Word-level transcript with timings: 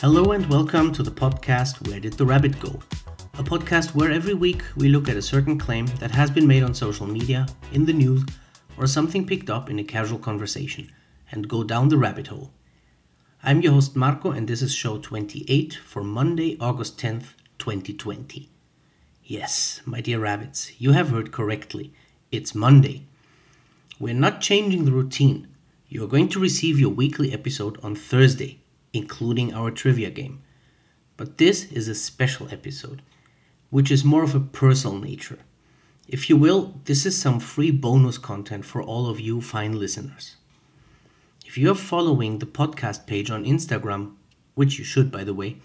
Hello 0.00 0.32
and 0.32 0.46
welcome 0.46 0.92
to 0.92 1.02
the 1.02 1.10
podcast 1.10 1.86
Where 1.86 2.00
Did 2.00 2.14
the 2.14 2.24
Rabbit 2.24 2.58
Go? 2.58 2.80
A 3.34 3.42
podcast 3.42 3.94
where 3.94 4.10
every 4.10 4.32
week 4.32 4.62
we 4.74 4.88
look 4.88 5.10
at 5.10 5.16
a 5.18 5.20
certain 5.20 5.58
claim 5.58 5.84
that 5.98 6.10
has 6.10 6.30
been 6.30 6.46
made 6.46 6.62
on 6.62 6.72
social 6.72 7.06
media, 7.06 7.46
in 7.72 7.84
the 7.84 7.92
news, 7.92 8.24
or 8.78 8.86
something 8.86 9.26
picked 9.26 9.50
up 9.50 9.68
in 9.68 9.78
a 9.78 9.84
casual 9.84 10.18
conversation 10.18 10.90
and 11.30 11.50
go 11.50 11.62
down 11.62 11.90
the 11.90 11.98
rabbit 11.98 12.28
hole. 12.28 12.50
I'm 13.42 13.60
your 13.60 13.74
host 13.74 13.94
Marco 13.94 14.30
and 14.30 14.48
this 14.48 14.62
is 14.62 14.74
show 14.74 14.96
28 14.96 15.74
for 15.84 16.02
Monday, 16.02 16.56
August 16.58 16.96
10th, 16.96 17.34
2020. 17.58 18.48
Yes, 19.22 19.82
my 19.84 20.00
dear 20.00 20.20
rabbits, 20.20 20.72
you 20.80 20.92
have 20.92 21.10
heard 21.10 21.30
correctly. 21.30 21.92
It's 22.32 22.54
Monday. 22.54 23.02
We're 23.98 24.14
not 24.14 24.40
changing 24.40 24.86
the 24.86 24.92
routine. 24.92 25.48
You're 25.90 26.08
going 26.08 26.30
to 26.30 26.40
receive 26.40 26.80
your 26.80 26.88
weekly 26.88 27.34
episode 27.34 27.78
on 27.82 27.94
Thursday, 27.94 28.60
including 28.92 29.54
our 29.54 29.70
trivia 29.70 30.10
game. 30.10 30.42
But 31.16 31.38
this 31.38 31.70
is 31.70 31.88
a 31.88 31.94
special 31.94 32.48
episode, 32.50 33.02
which 33.70 33.90
is 33.90 34.04
more 34.04 34.22
of 34.22 34.34
a 34.34 34.40
personal 34.40 34.98
nature. 34.98 35.38
If 36.08 36.28
you 36.28 36.36
will, 36.36 36.74
this 36.86 37.06
is 37.06 37.16
some 37.16 37.38
free 37.38 37.70
bonus 37.70 38.18
content 38.18 38.64
for 38.64 38.82
all 38.82 39.08
of 39.08 39.20
you 39.20 39.40
fine 39.40 39.78
listeners. 39.78 40.36
If 41.46 41.56
you 41.56 41.70
are 41.70 41.74
following 41.74 42.38
the 42.38 42.46
podcast 42.46 43.06
page 43.06 43.30
on 43.30 43.44
Instagram, 43.44 44.14
which 44.54 44.78
you 44.78 44.84
should 44.84 45.12
by 45.12 45.24
the 45.24 45.34
way, 45.34 45.58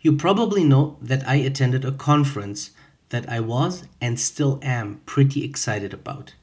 you 0.00 0.16
probably 0.16 0.62
know 0.62 0.98
that 1.02 1.26
I 1.26 1.36
attended 1.36 1.84
a 1.84 1.92
conference 1.92 2.70
that 3.08 3.28
I 3.28 3.40
was 3.40 3.84
and 4.00 4.18
still 4.18 4.58
am 4.62 5.00
pretty 5.06 5.44
excited 5.44 5.92
about. 5.92 6.34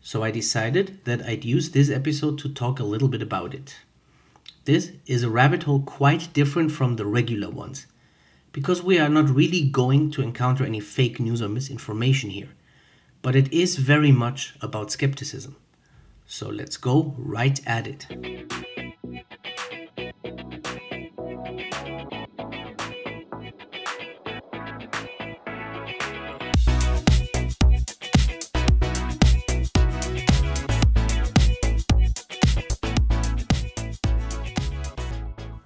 So 0.00 0.22
I 0.22 0.30
decided 0.30 1.04
that 1.04 1.22
I'd 1.26 1.44
use 1.44 1.70
this 1.70 1.90
episode 1.90 2.38
to 2.38 2.48
talk 2.48 2.78
a 2.78 2.84
little 2.84 3.08
bit 3.08 3.22
about 3.22 3.54
it. 3.54 3.76
This 4.66 4.90
is 5.06 5.22
a 5.22 5.30
rabbit 5.30 5.62
hole 5.62 5.82
quite 5.82 6.32
different 6.32 6.72
from 6.72 6.96
the 6.96 7.06
regular 7.06 7.48
ones, 7.48 7.86
because 8.50 8.82
we 8.82 8.98
are 8.98 9.08
not 9.08 9.30
really 9.30 9.62
going 9.62 10.10
to 10.10 10.22
encounter 10.22 10.64
any 10.64 10.80
fake 10.80 11.20
news 11.20 11.40
or 11.40 11.48
misinformation 11.48 12.30
here, 12.30 12.48
but 13.22 13.36
it 13.36 13.52
is 13.52 13.76
very 13.76 14.10
much 14.10 14.56
about 14.60 14.90
skepticism. 14.90 15.54
So 16.26 16.48
let's 16.48 16.78
go 16.78 17.14
right 17.16 17.60
at 17.64 17.86
it. 17.86 18.06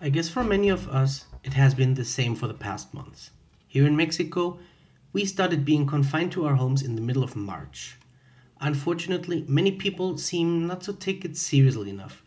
I 0.03 0.09
guess 0.09 0.31
for 0.31 0.43
many 0.43 0.70
of 0.70 0.89
us, 0.89 1.27
it 1.45 1.53
has 1.53 1.75
been 1.75 1.93
the 1.93 2.06
same 2.06 2.34
for 2.34 2.47
the 2.47 2.55
past 2.55 2.95
months. 2.95 3.33
Here 3.69 3.87
in 3.87 3.95
Mexico, 3.95 4.59
we 5.12 5.27
started 5.27 5.62
being 5.62 5.87
confined 5.87 6.33
to 6.33 6.47
our 6.47 6.55
homes 6.55 6.81
in 6.81 6.95
the 6.95 7.03
middle 7.03 7.23
of 7.23 7.37
March. 7.37 7.98
Unfortunately, 8.62 9.45
many 9.47 9.73
people 9.73 10.17
seem 10.17 10.67
not 10.67 10.81
to 10.83 10.95
take 10.95 11.27
it 11.27 11.37
seriously 11.37 11.91
enough, 11.91 12.23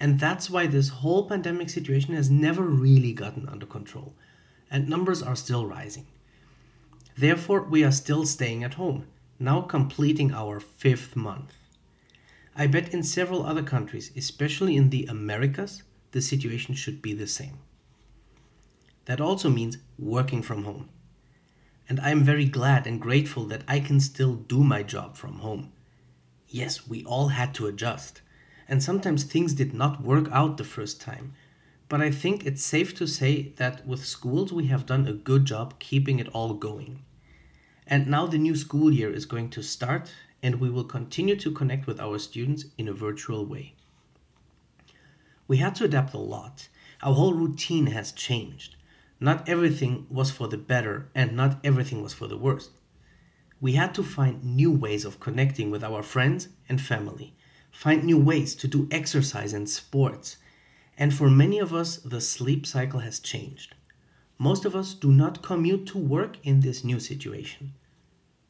and 0.00 0.18
that's 0.18 0.48
why 0.48 0.66
this 0.66 0.88
whole 0.88 1.28
pandemic 1.28 1.68
situation 1.68 2.14
has 2.14 2.30
never 2.30 2.62
really 2.62 3.12
gotten 3.12 3.46
under 3.50 3.66
control, 3.66 4.14
and 4.70 4.88
numbers 4.88 5.22
are 5.22 5.36
still 5.36 5.66
rising. 5.66 6.06
Therefore, 7.18 7.60
we 7.60 7.84
are 7.84 7.92
still 7.92 8.24
staying 8.24 8.64
at 8.64 8.74
home, 8.74 9.06
now 9.38 9.60
completing 9.60 10.32
our 10.32 10.58
fifth 10.58 11.16
month. 11.16 11.52
I 12.56 12.66
bet 12.66 12.94
in 12.94 13.02
several 13.02 13.44
other 13.44 13.62
countries, 13.62 14.10
especially 14.16 14.74
in 14.74 14.88
the 14.88 15.04
Americas, 15.04 15.82
the 16.12 16.20
situation 16.20 16.74
should 16.74 17.00
be 17.00 17.12
the 17.12 17.26
same. 17.26 17.58
That 19.06 19.20
also 19.20 19.48
means 19.48 19.78
working 19.98 20.42
from 20.42 20.64
home. 20.64 20.88
And 21.88 21.98
I 22.00 22.10
am 22.10 22.22
very 22.22 22.44
glad 22.44 22.86
and 22.86 23.00
grateful 23.00 23.44
that 23.46 23.64
I 23.66 23.80
can 23.80 23.98
still 24.00 24.34
do 24.34 24.62
my 24.62 24.82
job 24.82 25.16
from 25.16 25.40
home. 25.40 25.72
Yes, 26.48 26.86
we 26.88 27.04
all 27.04 27.28
had 27.28 27.54
to 27.54 27.66
adjust, 27.66 28.22
and 28.68 28.82
sometimes 28.82 29.24
things 29.24 29.54
did 29.54 29.74
not 29.74 30.02
work 30.02 30.28
out 30.30 30.56
the 30.56 30.64
first 30.64 31.00
time. 31.00 31.34
But 31.88 32.00
I 32.00 32.12
think 32.12 32.46
it's 32.46 32.64
safe 32.64 32.94
to 32.96 33.06
say 33.08 33.52
that 33.56 33.84
with 33.86 34.04
schools 34.06 34.52
we 34.52 34.66
have 34.66 34.86
done 34.86 35.08
a 35.08 35.12
good 35.12 35.44
job 35.44 35.80
keeping 35.80 36.20
it 36.20 36.28
all 36.28 36.54
going. 36.54 37.02
And 37.86 38.06
now 38.06 38.26
the 38.26 38.38
new 38.38 38.54
school 38.54 38.92
year 38.92 39.12
is 39.12 39.26
going 39.26 39.50
to 39.50 39.62
start, 39.62 40.12
and 40.40 40.60
we 40.60 40.70
will 40.70 40.84
continue 40.84 41.34
to 41.36 41.50
connect 41.50 41.88
with 41.88 41.98
our 41.98 42.18
students 42.20 42.66
in 42.78 42.86
a 42.86 42.92
virtual 42.92 43.44
way. 43.44 43.74
We 45.50 45.56
had 45.56 45.74
to 45.74 45.84
adapt 45.84 46.14
a 46.14 46.18
lot. 46.18 46.68
Our 47.02 47.12
whole 47.12 47.34
routine 47.34 47.86
has 47.86 48.12
changed. 48.12 48.76
Not 49.18 49.48
everything 49.48 50.06
was 50.08 50.30
for 50.30 50.46
the 50.46 50.56
better, 50.56 51.10
and 51.12 51.34
not 51.34 51.58
everything 51.64 52.04
was 52.04 52.14
for 52.14 52.28
the 52.28 52.38
worse. 52.38 52.70
We 53.60 53.72
had 53.72 53.92
to 53.96 54.04
find 54.04 54.44
new 54.44 54.70
ways 54.70 55.04
of 55.04 55.18
connecting 55.18 55.72
with 55.72 55.82
our 55.82 56.04
friends 56.04 56.50
and 56.68 56.80
family, 56.80 57.34
find 57.72 58.04
new 58.04 58.16
ways 58.16 58.54
to 58.54 58.68
do 58.68 58.86
exercise 58.92 59.52
and 59.52 59.68
sports. 59.68 60.36
And 60.96 61.12
for 61.12 61.28
many 61.28 61.58
of 61.58 61.74
us, 61.74 61.96
the 61.96 62.20
sleep 62.20 62.64
cycle 62.64 63.00
has 63.00 63.18
changed. 63.18 63.74
Most 64.38 64.64
of 64.64 64.76
us 64.76 64.94
do 64.94 65.10
not 65.10 65.42
commute 65.42 65.84
to 65.86 65.98
work 65.98 66.36
in 66.44 66.60
this 66.60 66.84
new 66.84 67.00
situation. 67.00 67.72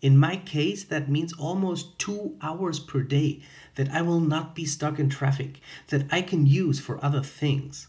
In 0.02 0.16
my 0.16 0.36
case, 0.36 0.84
that 0.84 1.10
means 1.10 1.34
almost 1.34 1.98
two 1.98 2.36
hours 2.40 2.78
per 2.78 3.02
day 3.02 3.42
that 3.74 3.90
I 3.90 4.00
will 4.00 4.20
not 4.20 4.54
be 4.54 4.64
stuck 4.64 4.98
in 4.98 5.10
traffic, 5.10 5.60
that 5.88 6.06
I 6.10 6.22
can 6.22 6.46
use 6.46 6.80
for 6.80 7.04
other 7.04 7.22
things. 7.22 7.88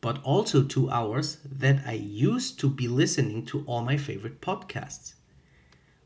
But 0.00 0.22
also 0.22 0.62
two 0.62 0.88
hours 0.90 1.38
that 1.44 1.86
I 1.86 1.92
used 1.92 2.58
to 2.60 2.70
be 2.70 2.88
listening 2.88 3.44
to 3.46 3.62
all 3.66 3.82
my 3.82 3.96
favorite 3.98 4.40
podcasts. 4.40 5.14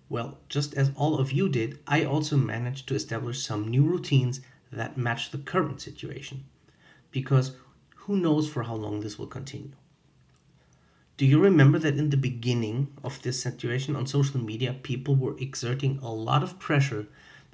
Well, 0.09 0.39
just 0.49 0.75
as 0.75 0.91
all 0.97 1.19
of 1.19 1.33
you 1.33 1.49
did, 1.49 1.79
I 1.87 2.05
also 2.05 2.37
managed 2.37 2.89
to 2.89 2.95
establish 2.95 3.45
some 3.45 3.69
new 3.69 3.85
routines 3.85 4.41
that 4.73 4.97
match 4.97 5.31
the 5.31 5.39
current 5.39 5.81
situation. 5.81 6.45
Because 7.11 7.53
who 7.95 8.17
knows 8.17 8.49
for 8.49 8.65
how 8.65 8.75
long 8.75 9.01
this 9.01 9.19
will 9.19 9.27
continue. 9.27 9.73
Do 11.19 11.27
you 11.27 11.41
remember 11.41 11.81
that 11.81 11.99
in 11.99 12.11
the 12.11 12.17
beginning 12.17 12.97
of 13.03 13.21
this 13.23 13.43
situation 13.43 13.97
on 13.97 14.07
social 14.07 14.39
media, 14.39 14.73
people 14.85 15.17
were 15.17 15.37
exerting 15.39 15.99
a 16.01 16.13
lot 16.13 16.45
of 16.45 16.61
pressure 16.61 17.09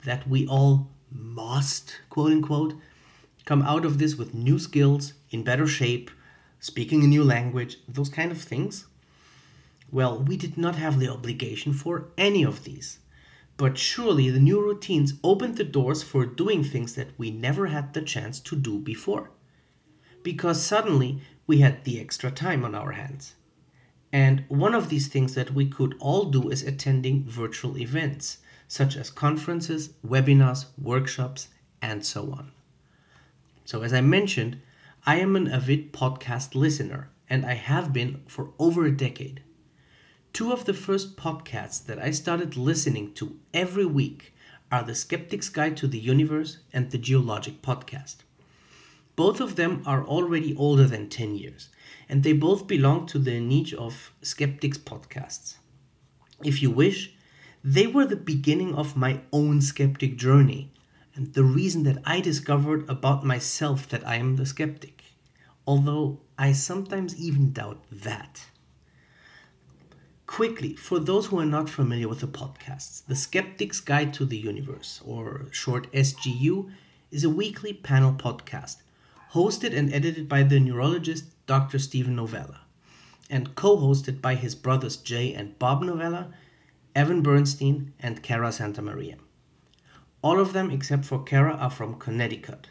that 0.04 0.28
we 0.28 0.46
all 0.46 0.90
must, 1.10 1.98
quote 2.10 2.30
unquote, 2.30 2.74
come 3.46 3.62
out 3.62 3.86
of 3.86 3.96
this 3.96 4.16
with 4.16 4.34
new 4.34 4.58
skills, 4.58 5.14
in 5.30 5.44
better 5.44 5.66
shape, 5.66 6.10
speaking 6.60 7.02
a 7.02 7.06
new 7.06 7.24
language, 7.24 7.78
those 7.88 8.10
kind 8.10 8.30
of 8.30 8.42
things? 8.42 8.84
Well, 9.90 10.22
we 10.22 10.36
did 10.36 10.58
not 10.58 10.76
have 10.76 10.98
the 10.98 11.08
obligation 11.08 11.72
for 11.72 12.08
any 12.18 12.44
of 12.44 12.64
these. 12.64 12.98
But 13.56 13.78
surely 13.78 14.28
the 14.28 14.40
new 14.40 14.60
routines 14.60 15.14
opened 15.24 15.56
the 15.56 15.64
doors 15.64 16.02
for 16.02 16.26
doing 16.26 16.64
things 16.64 16.96
that 16.96 17.18
we 17.18 17.30
never 17.30 17.68
had 17.68 17.94
the 17.94 18.02
chance 18.02 18.40
to 18.40 18.56
do 18.56 18.78
before. 18.78 19.30
Because 20.22 20.62
suddenly 20.62 21.22
we 21.46 21.60
had 21.60 21.84
the 21.84 21.98
extra 21.98 22.30
time 22.30 22.62
on 22.62 22.74
our 22.74 22.92
hands. 22.92 23.36
And 24.14 24.44
one 24.46 24.76
of 24.76 24.90
these 24.90 25.08
things 25.08 25.34
that 25.34 25.54
we 25.54 25.66
could 25.66 25.96
all 25.98 26.26
do 26.26 26.48
is 26.48 26.62
attending 26.62 27.24
virtual 27.24 27.76
events, 27.76 28.38
such 28.68 28.96
as 28.96 29.10
conferences, 29.10 29.88
webinars, 30.06 30.66
workshops, 30.80 31.48
and 31.82 32.06
so 32.06 32.30
on. 32.30 32.52
So, 33.64 33.82
as 33.82 33.92
I 33.92 34.02
mentioned, 34.02 34.60
I 35.04 35.16
am 35.16 35.34
an 35.34 35.48
avid 35.48 35.92
podcast 35.92 36.54
listener, 36.54 37.10
and 37.28 37.44
I 37.44 37.54
have 37.54 37.92
been 37.92 38.22
for 38.28 38.52
over 38.56 38.86
a 38.86 38.96
decade. 38.96 39.42
Two 40.32 40.52
of 40.52 40.64
the 40.64 40.74
first 40.74 41.16
podcasts 41.16 41.84
that 41.86 41.98
I 41.98 42.12
started 42.12 42.56
listening 42.56 43.14
to 43.14 43.36
every 43.52 43.84
week 43.84 44.32
are 44.70 44.84
The 44.84 44.94
Skeptic's 44.94 45.48
Guide 45.48 45.76
to 45.78 45.88
the 45.88 45.98
Universe 45.98 46.58
and 46.72 46.92
the 46.92 46.98
Geologic 46.98 47.62
Podcast. 47.62 48.18
Both 49.16 49.40
of 49.40 49.54
them 49.54 49.82
are 49.86 50.04
already 50.04 50.56
older 50.56 50.86
than 50.86 51.08
10 51.08 51.36
years, 51.36 51.68
and 52.08 52.22
they 52.22 52.32
both 52.32 52.66
belong 52.66 53.06
to 53.06 53.18
the 53.18 53.38
niche 53.38 53.74
of 53.74 54.12
skeptics 54.22 54.78
podcasts. 54.78 55.56
If 56.42 56.60
you 56.60 56.70
wish, 56.70 57.14
they 57.62 57.86
were 57.86 58.06
the 58.06 58.16
beginning 58.16 58.74
of 58.74 58.96
my 58.96 59.20
own 59.32 59.60
skeptic 59.60 60.16
journey 60.18 60.72
and 61.14 61.32
the 61.32 61.44
reason 61.44 61.84
that 61.84 62.02
I 62.04 62.20
discovered 62.20 62.88
about 62.90 63.24
myself 63.24 63.88
that 63.90 64.06
I 64.06 64.16
am 64.16 64.36
the 64.36 64.46
skeptic, 64.46 65.04
although 65.66 66.20
I 66.36 66.52
sometimes 66.52 67.16
even 67.16 67.52
doubt 67.52 67.84
that. 67.92 68.46
Quickly, 70.26 70.74
for 70.74 70.98
those 70.98 71.26
who 71.26 71.38
are 71.38 71.46
not 71.46 71.70
familiar 71.70 72.08
with 72.08 72.20
the 72.20 72.26
podcasts, 72.26 73.04
The 73.06 73.14
Skeptic's 73.14 73.80
Guide 73.80 74.12
to 74.14 74.24
the 74.24 74.38
Universe, 74.38 75.00
or 75.04 75.46
short 75.52 75.90
SGU, 75.92 76.72
is 77.12 77.22
a 77.22 77.30
weekly 77.30 77.72
panel 77.72 78.12
podcast 78.12 78.78
hosted 79.34 79.76
and 79.76 79.92
edited 79.92 80.28
by 80.28 80.44
the 80.44 80.60
neurologist 80.60 81.24
Dr. 81.46 81.80
Steven 81.80 82.14
Novella, 82.14 82.60
and 83.28 83.54
co 83.56 83.76
hosted 83.76 84.20
by 84.20 84.36
his 84.36 84.54
brothers 84.54 84.96
Jay 84.96 85.34
and 85.34 85.58
Bob 85.58 85.82
Novella, 85.82 86.32
Evan 86.94 87.20
Bernstein, 87.20 87.92
and 87.98 88.22
Cara 88.22 88.52
Santa 88.52 88.80
Maria. 88.80 89.16
All 90.22 90.38
of 90.38 90.52
them, 90.52 90.70
except 90.70 91.04
for 91.04 91.22
Cara, 91.24 91.54
are 91.54 91.70
from 91.70 91.98
Connecticut. 91.98 92.68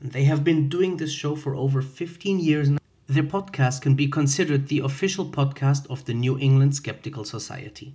They 0.00 0.24
have 0.24 0.42
been 0.42 0.68
doing 0.68 0.96
this 0.96 1.12
show 1.12 1.36
for 1.36 1.54
over 1.54 1.80
15 1.80 2.40
years 2.40 2.68
now. 2.68 2.78
their 3.06 3.22
podcast 3.22 3.80
can 3.80 3.94
be 3.94 4.08
considered 4.08 4.66
the 4.66 4.80
official 4.80 5.26
podcast 5.26 5.86
of 5.88 6.04
the 6.04 6.14
New 6.14 6.36
England 6.38 6.74
Skeptical 6.74 7.24
Society. 7.24 7.94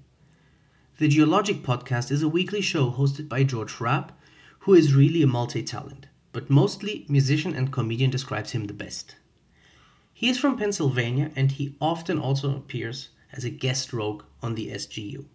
The 0.97 1.09
Geologic 1.09 1.57
Podcast 1.57 2.09
is 2.09 2.23
a 2.23 2.29
weekly 2.29 2.61
show 2.61 2.89
hosted 2.91 3.27
by 3.27 3.43
George 3.43 3.73
Hrab, 3.73 4.11
who 4.59 4.73
is 4.73 4.93
really 4.93 5.21
a 5.21 5.27
multi 5.27 5.61
talent, 5.61 6.07
but 6.31 6.49
mostly 6.49 7.05
musician 7.09 7.55
and 7.55 7.71
comedian 7.71 8.09
describes 8.09 8.51
him 8.51 8.65
the 8.65 8.73
best. 8.73 9.15
He 10.13 10.29
is 10.29 10.37
from 10.37 10.57
Pennsylvania 10.57 11.31
and 11.35 11.51
he 11.51 11.75
often 11.81 12.19
also 12.19 12.55
appears 12.55 13.09
as 13.33 13.43
a 13.43 13.49
guest 13.49 13.93
rogue 13.93 14.23
on 14.41 14.55
the 14.55 14.69
SGU. 14.69 15.25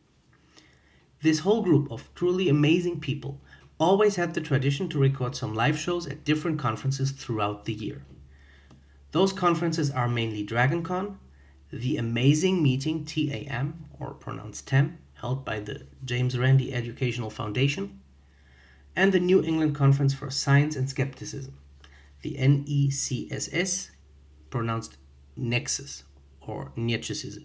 This 1.23 1.41
whole 1.41 1.63
group 1.63 1.91
of 1.91 2.09
truly 2.15 2.49
amazing 2.49 3.01
people 3.01 3.41
always 3.79 4.17
had 4.17 4.35
the 4.35 4.41
tradition 4.41 4.89
to 4.89 4.99
record 4.99 5.35
some 5.35 5.55
live 5.55 5.79
shows 5.79 6.07
at 6.07 6.25
different 6.25 6.59
conferences 6.59 7.11
throughout 7.11 7.65
the 7.65 7.75
year. 7.75 8.03
Those 9.13 9.33
conferences 9.33 9.91
are 9.91 10.09
mainly 10.09 10.47
DragonCon, 10.47 11.17
the 11.73 11.97
Amazing 11.97 12.63
Meeting 12.63 13.05
TAM, 13.05 13.87
or 13.99 14.15
pronounced 14.15 14.69
TEM, 14.69 14.99
held 15.15 15.45
by 15.45 15.61
the 15.61 15.87
James 16.05 16.39
Randi 16.39 16.73
Educational 16.73 17.31
Foundation, 17.31 18.01
and 18.97 19.13
the 19.13 19.21
New 19.21 19.43
England 19.43 19.75
Conference 19.75 20.15
for 20.15 20.31
Science 20.31 20.75
and 20.75 20.89
Skepticism, 20.89 21.57
the 22.23 22.37
NECSS, 22.39 23.91
pronounced 24.49 24.97
Nexus 25.37 26.05
or 26.41 26.73
Nexus. 26.77 27.39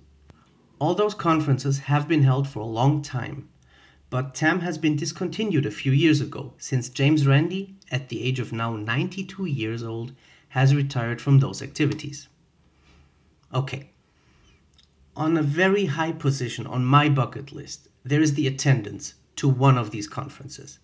All 0.80 0.96
those 0.96 1.14
conferences 1.14 1.80
have 1.80 2.08
been 2.08 2.24
held 2.24 2.48
for 2.48 2.62
a 2.62 2.66
long 2.66 3.02
time, 3.02 3.50
but 4.10 4.34
TAM 4.34 4.62
has 4.62 4.78
been 4.78 4.96
discontinued 4.96 5.66
a 5.66 5.72
few 5.72 5.92
years 5.92 6.22
ago 6.22 6.54
since 6.58 6.90
James 6.90 7.28
Randi, 7.28 7.76
at 7.92 8.10
the 8.10 8.24
age 8.24 8.40
of 8.40 8.54
now 8.54 8.76
92 8.76 9.46
years 9.46 9.84
old, 9.84 10.14
has 10.50 10.74
retired 10.74 11.22
from 11.22 11.40
those 11.40 11.62
activities. 11.62 12.30
Okay. 13.54 13.90
On 15.16 15.38
a 15.38 15.42
very 15.42 15.86
high 15.86 16.14
position 16.14 16.66
on 16.66 16.86
my 16.86 17.10
bucket 17.10 17.52
list, 17.52 17.90
there 18.04 18.22
is 18.22 18.34
the 18.34 18.48
attendance 18.48 19.16
to 19.36 19.48
one 19.50 19.78
of 19.78 19.92
these 19.92 20.08
conferences. 20.08 20.80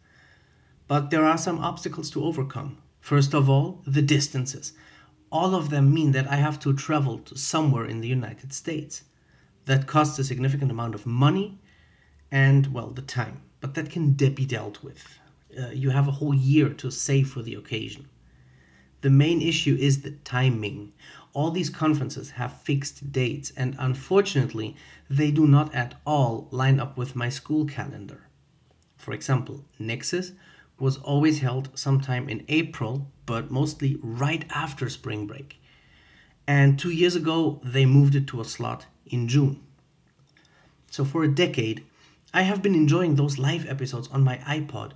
But 0.88 1.10
there 1.10 1.26
are 1.26 1.38
some 1.38 1.60
obstacles 1.60 2.10
to 2.12 2.24
overcome. 2.24 2.78
First 3.02 3.34
of 3.34 3.50
all, 3.50 3.82
the 3.86 4.02
distances. 4.02 4.74
All 5.32 5.56
of 5.56 5.70
them 5.70 5.94
mean 5.94 6.12
that 6.14 6.32
I 6.32 6.38
have 6.38 6.60
to 6.62 6.74
travel 6.74 7.20
to 7.20 7.38
somewhere 7.38 7.86
in 7.86 8.02
the 8.02 8.08
United 8.08 8.54
States. 8.54 9.04
That 9.66 9.88
costs 9.88 10.18
a 10.20 10.24
significant 10.24 10.72
amount 10.72 10.96
of 10.96 11.06
money 11.06 11.60
and, 12.32 12.74
well, 12.74 12.90
the 12.92 13.02
time. 13.02 13.42
But 13.60 13.74
that 13.74 13.90
can 13.90 14.14
be 14.14 14.46
dealt 14.46 14.84
with. 14.84 15.20
Uh, 15.58 15.70
you 15.70 15.90
have 15.90 16.08
a 16.08 16.12
whole 16.20 16.34
year 16.34 16.70
to 16.70 16.92
save 16.92 17.30
for 17.30 17.42
the 17.42 17.56
occasion. 17.56 18.08
The 19.02 19.10
main 19.10 19.42
issue 19.42 19.78
is 19.80 20.02
the 20.02 20.12
timing. 20.12 20.94
All 21.34 21.52
these 21.52 21.70
conferences 21.70 22.32
have 22.32 22.62
fixed 22.62 23.12
dates, 23.12 23.52
and 23.56 23.76
unfortunately, 23.78 24.76
they 25.10 25.32
do 25.32 25.48
not 25.48 25.74
at 25.76 25.96
all 26.06 26.48
line 26.52 26.80
up 26.80 26.98
with 26.98 27.16
my 27.16 27.30
school 27.30 27.66
calendar. 27.66 28.28
For 28.98 29.14
example, 29.14 29.66
Nexus 29.80 30.32
was 30.80 30.98
always 30.98 31.40
held 31.40 31.70
sometime 31.74 32.30
in 32.30 32.46
April, 32.48 33.12
but 33.26 33.52
mostly 33.52 33.98
right 34.02 34.46
after 34.50 34.90
spring 34.90 35.26
break. 35.26 35.60
And 36.48 36.80
two 36.80 36.92
years 36.92 37.16
ago, 37.16 37.60
they 37.64 37.86
moved 37.86 38.16
it 38.16 38.28
to 38.28 38.42
a 38.42 38.46
slot 38.46 38.86
in 39.06 39.28
June. 39.28 39.62
So 40.90 41.04
for 41.04 41.24
a 41.24 41.28
decade, 41.34 41.86
I 42.34 42.44
have 42.44 42.62
been 42.62 42.76
enjoying 42.76 43.16
those 43.16 43.38
live 43.38 43.68
episodes 43.68 44.08
on 44.10 44.24
my 44.24 44.38
iPod 44.38 44.92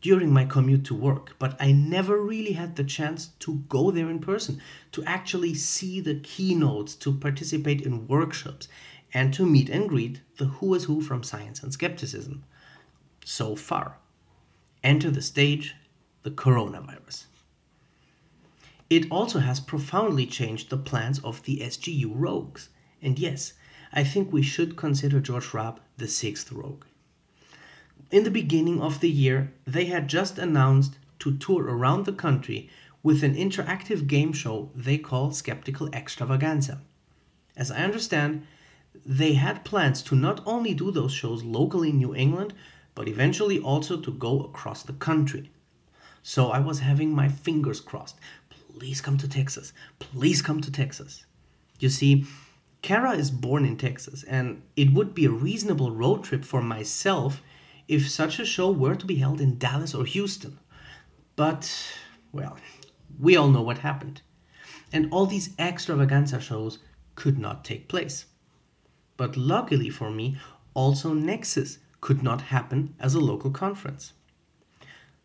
during 0.00 0.32
my 0.32 0.44
commute 0.44 0.84
to 0.84 0.94
work, 0.94 1.34
but 1.38 1.56
I 1.60 1.72
never 1.72 2.20
really 2.20 2.52
had 2.52 2.76
the 2.76 2.84
chance 2.84 3.28
to 3.40 3.56
go 3.68 3.90
there 3.90 4.08
in 4.08 4.20
person, 4.20 4.60
to 4.92 5.02
actually 5.04 5.54
see 5.54 6.00
the 6.00 6.20
keynotes, 6.20 6.94
to 6.96 7.12
participate 7.12 7.82
in 7.82 8.06
workshops, 8.06 8.68
and 9.12 9.34
to 9.34 9.44
meet 9.44 9.68
and 9.68 9.88
greet 9.88 10.20
the 10.36 10.46
who 10.46 10.74
is 10.74 10.84
who 10.84 11.00
from 11.00 11.22
science 11.22 11.62
and 11.62 11.72
skepticism. 11.72 12.44
So 13.24 13.56
far. 13.56 13.98
Enter 14.88 15.10
the 15.10 15.22
stage 15.22 15.74
the 16.22 16.30
coronavirus. 16.30 17.26
It 18.88 19.04
also 19.10 19.38
has 19.40 19.60
profoundly 19.60 20.26
changed 20.26 20.70
the 20.70 20.84
plans 20.90 21.18
of 21.20 21.42
the 21.44 21.58
SGU 21.58 22.10
rogues. 22.14 22.70
And 23.02 23.18
yes, 23.18 23.52
I 23.92 24.02
think 24.04 24.32
we 24.32 24.42
should 24.42 24.76
consider 24.76 25.20
George 25.20 25.48
Hrab 25.52 25.78
the 25.98 26.08
sixth 26.08 26.50
rogue 26.50 26.84
in 28.10 28.24
the 28.24 28.30
beginning 28.30 28.80
of 28.80 29.00
the 29.00 29.10
year, 29.10 29.52
they 29.66 29.84
had 29.84 30.08
just 30.08 30.38
announced 30.38 30.98
to 31.18 31.36
tour 31.36 31.64
around 31.64 32.06
the 32.06 32.12
country 32.12 32.70
with 33.02 33.22
an 33.22 33.34
interactive 33.34 34.06
game 34.06 34.32
show 34.32 34.70
they 34.74 34.96
call 34.96 35.30
Skeptical 35.30 35.88
Extravaganza. 35.92 36.80
As 37.56 37.70
I 37.70 37.84
understand, 37.84 38.46
they 39.04 39.34
had 39.34 39.64
plans 39.64 40.02
to 40.02 40.16
not 40.16 40.40
only 40.46 40.74
do 40.74 40.90
those 40.90 41.12
shows 41.12 41.44
locally 41.44 41.90
in 41.90 41.98
New 41.98 42.14
England, 42.14 42.54
but 42.98 43.06
eventually 43.06 43.60
also 43.60 43.96
to 43.96 44.10
go 44.10 44.40
across 44.40 44.82
the 44.82 44.92
country. 44.94 45.52
So 46.24 46.48
I 46.48 46.58
was 46.58 46.80
having 46.80 47.14
my 47.14 47.28
fingers 47.28 47.80
crossed. 47.80 48.18
Please 48.76 49.00
come 49.00 49.16
to 49.18 49.28
Texas. 49.28 49.72
Please 50.00 50.42
come 50.42 50.60
to 50.60 50.72
Texas. 50.72 51.24
You 51.78 51.90
see, 51.90 52.26
Cara 52.82 53.12
is 53.12 53.30
born 53.30 53.64
in 53.64 53.76
Texas, 53.76 54.24
and 54.24 54.62
it 54.74 54.92
would 54.92 55.14
be 55.14 55.26
a 55.26 55.30
reasonable 55.30 55.92
road 55.92 56.24
trip 56.24 56.44
for 56.44 56.60
myself 56.60 57.40
if 57.86 58.10
such 58.10 58.40
a 58.40 58.44
show 58.44 58.68
were 58.68 58.96
to 58.96 59.06
be 59.06 59.14
held 59.14 59.40
in 59.40 59.58
Dallas 59.58 59.94
or 59.94 60.04
Houston. 60.04 60.58
But, 61.36 61.72
well, 62.32 62.58
we 63.20 63.36
all 63.36 63.46
know 63.46 63.62
what 63.62 63.78
happened. 63.78 64.22
And 64.92 65.06
all 65.12 65.26
these 65.26 65.54
extravaganza 65.56 66.40
shows 66.40 66.80
could 67.14 67.38
not 67.38 67.64
take 67.64 67.86
place. 67.86 68.26
But 69.16 69.36
luckily 69.36 69.88
for 69.88 70.10
me, 70.10 70.36
also 70.74 71.14
Nexus 71.14 71.78
could 72.00 72.22
not 72.22 72.42
happen 72.42 72.94
as 73.00 73.14
a 73.14 73.20
local 73.20 73.50
conference. 73.50 74.12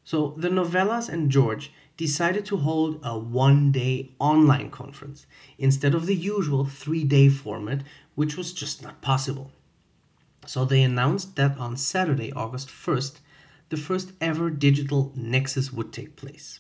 So 0.03 0.33
the 0.37 0.49
Novellas 0.49 1.07
and 1.07 1.31
George 1.31 1.71
decided 1.95 2.45
to 2.45 2.57
hold 2.57 2.99
a 3.03 3.17
one 3.17 3.71
day 3.71 4.11
online 4.19 4.69
conference 4.69 5.25
instead 5.57 5.93
of 5.93 6.05
the 6.05 6.15
usual 6.15 6.65
three 6.65 7.03
day 7.03 7.29
format, 7.29 7.83
which 8.15 8.35
was 8.35 8.51
just 8.51 8.81
not 8.81 9.01
possible. 9.01 9.51
So 10.45 10.65
they 10.65 10.83
announced 10.83 11.35
that 11.37 11.57
on 11.57 11.77
Saturday, 11.77 12.33
August 12.33 12.67
1st, 12.67 13.19
the 13.69 13.77
first 13.77 14.11
ever 14.19 14.49
digital 14.49 15.13
Nexus 15.15 15.71
would 15.71 15.93
take 15.93 16.15
place. 16.15 16.59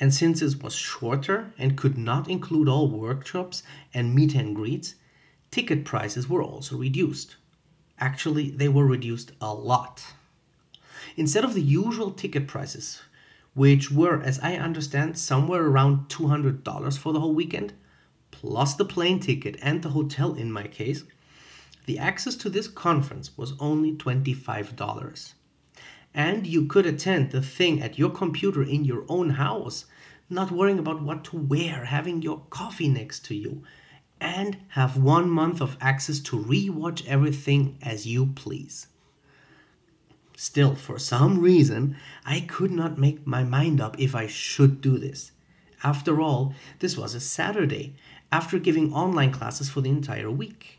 And 0.00 0.12
since 0.12 0.42
it 0.42 0.62
was 0.62 0.74
shorter 0.74 1.52
and 1.58 1.76
could 1.76 1.96
not 1.96 2.28
include 2.28 2.68
all 2.68 2.88
workshops 2.88 3.62
and 3.94 4.14
meet 4.14 4.34
and 4.34 4.54
greets, 4.54 4.94
ticket 5.50 5.84
prices 5.84 6.28
were 6.28 6.42
also 6.42 6.76
reduced. 6.76 7.36
Actually, 8.00 8.50
they 8.50 8.68
were 8.68 8.86
reduced 8.86 9.32
a 9.40 9.52
lot. 9.52 10.14
Instead 11.16 11.44
of 11.44 11.54
the 11.54 11.62
usual 11.62 12.12
ticket 12.12 12.46
prices, 12.46 13.02
which 13.54 13.90
were, 13.90 14.22
as 14.22 14.38
I 14.40 14.54
understand, 14.54 15.18
somewhere 15.18 15.64
around 15.64 16.08
$200 16.08 16.98
for 16.98 17.12
the 17.12 17.20
whole 17.20 17.34
weekend, 17.34 17.72
plus 18.30 18.74
the 18.74 18.84
plane 18.84 19.18
ticket 19.18 19.56
and 19.60 19.82
the 19.82 19.90
hotel 19.90 20.34
in 20.34 20.52
my 20.52 20.68
case, 20.68 21.02
the 21.86 21.98
access 21.98 22.36
to 22.36 22.50
this 22.50 22.68
conference 22.68 23.36
was 23.36 23.54
only 23.58 23.92
$25. 23.92 25.32
And 26.14 26.46
you 26.46 26.66
could 26.66 26.86
attend 26.86 27.30
the 27.30 27.42
thing 27.42 27.82
at 27.82 27.98
your 27.98 28.10
computer 28.10 28.62
in 28.62 28.84
your 28.84 29.04
own 29.08 29.30
house, 29.30 29.86
not 30.30 30.52
worrying 30.52 30.78
about 30.78 31.02
what 31.02 31.24
to 31.24 31.36
wear, 31.36 31.86
having 31.86 32.22
your 32.22 32.42
coffee 32.50 32.88
next 32.88 33.24
to 33.24 33.34
you, 33.34 33.64
and 34.20 34.56
have 34.68 34.96
one 34.96 35.28
month 35.28 35.60
of 35.60 35.76
access 35.80 36.20
to 36.20 36.36
rewatch 36.36 37.06
everything 37.06 37.78
as 37.82 38.06
you 38.06 38.26
please. 38.26 38.88
Still, 40.36 40.74
for 40.74 40.98
some 40.98 41.40
reason, 41.40 41.96
I 42.24 42.40
could 42.40 42.70
not 42.70 42.98
make 42.98 43.26
my 43.26 43.42
mind 43.42 43.80
up 43.80 43.98
if 43.98 44.14
I 44.14 44.26
should 44.26 44.80
do 44.80 44.98
this. 44.98 45.32
After 45.82 46.20
all, 46.20 46.54
this 46.78 46.96
was 46.96 47.14
a 47.14 47.20
Saturday, 47.20 47.96
after 48.30 48.58
giving 48.58 48.92
online 48.92 49.32
classes 49.32 49.68
for 49.68 49.80
the 49.80 49.90
entire 49.90 50.30
week 50.30 50.78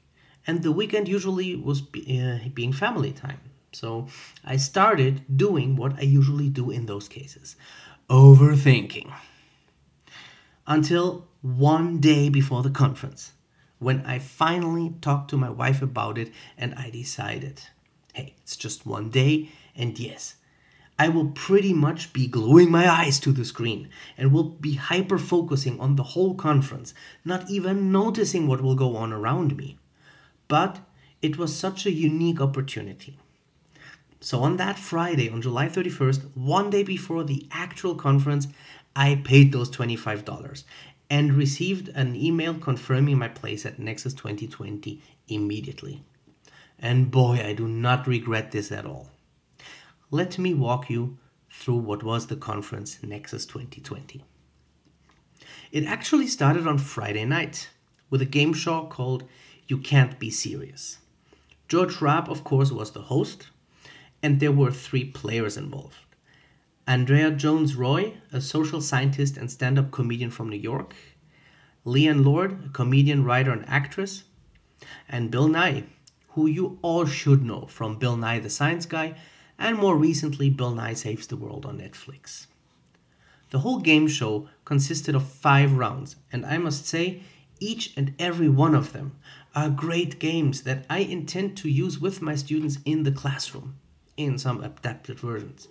and 0.50 0.63
the 0.63 0.72
weekend 0.72 1.08
usually 1.08 1.55
was 1.55 1.81
uh, 1.81 2.39
being 2.55 2.74
family 2.74 3.12
time. 3.12 3.39
So 3.72 4.08
I 4.43 4.58
started 4.58 5.38
doing 5.38 5.75
what 5.75 5.93
I 6.00 6.01
usually 6.01 6.50
do 6.50 6.72
in 6.72 6.88
those 6.88 7.08
cases 7.08 7.55
overthinking. 8.10 9.13
Until 10.65 11.27
one 11.41 12.00
day 12.00 12.29
before 12.29 12.63
the 12.63 12.69
conference, 12.69 13.31
when 13.77 14.05
I 14.05 14.19
finally 14.19 14.93
talked 15.01 15.29
to 15.29 15.38
my 15.38 15.50
wife 15.50 15.81
about 15.81 16.17
it 16.17 16.31
and 16.58 16.74
I 16.75 16.89
decided 16.89 17.62
hey, 18.13 18.34
it's 18.41 18.55
just 18.55 18.86
one 18.86 19.10
day, 19.10 19.50
and 19.75 19.98
yes, 19.98 20.36
I 20.98 21.08
will 21.08 21.27
pretty 21.29 21.74
much 21.74 22.12
be 22.12 22.27
gluing 22.27 22.69
my 22.69 22.89
eyes 22.89 23.19
to 23.22 23.31
the 23.31 23.46
screen 23.46 23.89
and 24.17 24.34
will 24.34 24.43
be 24.43 24.74
hyper 24.74 25.17
focusing 25.17 25.79
on 25.79 25.96
the 25.96 26.03
whole 26.03 26.36
conference, 26.36 26.93
not 27.24 27.50
even 27.50 27.91
noticing 27.91 28.48
what 28.48 28.62
will 28.62 28.75
go 28.75 28.98
on 28.98 29.13
around 29.13 29.55
me. 29.55 29.77
But 30.50 30.79
it 31.22 31.38
was 31.38 31.55
such 31.55 31.86
a 31.86 31.91
unique 31.91 32.41
opportunity. 32.41 33.17
So 34.19 34.41
on 34.41 34.58
that 34.58 34.77
Friday, 34.77 35.29
on 35.29 35.41
July 35.41 35.69
31st, 35.69 36.36
one 36.36 36.69
day 36.69 36.84
before 36.84 37.24
the 37.24 37.48
actual 37.51 37.96
conference, 37.96 38.48
I 38.96 39.22
paid 39.24 39.53
those 39.53 39.69
$25. 39.69 40.63
And 41.09 41.33
received 41.33 41.89
an 41.89 42.15
email 42.15 42.53
confirming 42.53 43.17
my 43.17 43.29
place 43.29 43.65
at 43.65 43.79
Nexus 43.79 44.13
2020 44.13 45.01
immediately. 45.27 46.03
And 46.77 47.09
boy, 47.09 47.41
I 47.43 47.53
do 47.53 47.67
not 47.67 48.07
regret 48.07 48.51
this 48.51 48.71
at 48.71 48.85
all. 48.85 49.09
Let 50.11 50.37
me 50.37 50.53
walk 50.53 50.89
you 50.89 51.17
through 51.51 51.77
what 51.77 52.03
was 52.03 52.27
the 52.27 52.35
conference 52.35 53.01
Nexus 53.03 53.45
2020. 53.45 54.23
It 55.71 55.85
actually 55.85 56.27
started 56.27 56.65
on 56.67 56.77
Friday 56.77 57.25
night 57.25 57.69
with 58.09 58.21
a 58.21 58.25
game 58.25 58.53
show 58.53 58.85
called 58.85 59.23
You 59.67 59.77
Can't 59.77 60.17
Be 60.19 60.29
Serious. 60.29 60.97
George 61.67 61.95
Hrab, 61.95 62.27
of 62.27 62.43
course, 62.43 62.71
was 62.71 62.91
the 62.91 63.03
host, 63.03 63.47
and 64.23 64.39
there 64.39 64.51
were 64.51 64.71
three 64.71 65.05
players 65.05 65.57
involved. 65.57 65.97
Andrea 66.89 67.29
Jones 67.29 67.75
Roy, 67.75 68.15
a 68.34 68.41
social 68.41 68.81
scientist 68.81 69.38
and 69.38 69.51
stand 69.51 69.77
up 69.77 69.91
comedian 69.91 70.31
from 70.31 70.50
New 70.50 70.58
York, 70.58 70.96
Leighann 71.86 72.25
Lord, 72.25 72.65
a 72.65 72.69
comedian, 72.69 73.24
writer, 73.24 73.51
and 73.51 73.63
actress, 73.69 74.24
and 75.08 75.29
Bill 75.29 75.48
Nye, 75.48 75.84
who 76.29 76.48
you 76.48 76.79
all 76.81 77.05
should 77.05 77.43
know 77.43 77.67
from 77.67 78.00
Bill 78.00 78.17
Nye 78.17 78.39
the 78.39 78.50
Science 78.50 78.88
Guy 78.88 79.13
and 79.60 79.77
more 79.77 79.96
recently 79.96 80.50
Bill 80.50 80.74
Nye 80.74 80.96
Saves 80.96 81.27
the 81.27 81.38
World 81.38 81.63
on 81.63 81.77
Netflix. 81.77 82.48
The 83.51 83.60
whole 83.60 83.81
game 83.81 84.08
show 84.08 84.50
consisted 84.65 85.13
of 85.13 85.29
five 85.29 85.74
rounds, 85.74 86.15
and 86.31 86.43
I 86.43 86.58
must 86.58 86.88
say, 86.88 87.22
each 87.60 87.96
and 87.98 88.15
every 88.17 88.50
one 88.50 88.74
of 88.74 88.93
them 88.93 89.15
are 89.53 89.69
great 89.69 90.17
games 90.17 90.63
that 90.63 90.88
I 90.89 91.01
intend 91.01 91.55
to 91.58 91.69
use 91.69 92.00
with 92.00 92.24
my 92.24 92.34
students 92.34 92.79
in 92.84 93.03
the 93.03 93.12
classroom 93.12 93.75
in 94.17 94.39
some 94.39 94.63
adapted 94.63 95.19
versions. 95.19 95.67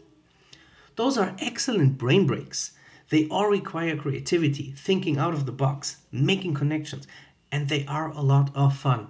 Those 0.99 1.17
are 1.17 1.37
excellent 1.39 1.97
brain 1.97 2.27
breaks. 2.27 2.73
They 3.11 3.29
all 3.29 3.47
require 3.47 3.97
creativity, 3.97 4.75
thinking 4.77 5.17
out 5.17 5.33
of 5.33 5.47
the 5.47 5.53
box, 5.53 5.99
making 6.11 6.55
connections, 6.55 7.07
and 7.53 7.69
they 7.69 7.87
are 7.87 8.11
a 8.11 8.21
lot 8.21 8.51
of 8.53 8.77
fun. 8.77 9.07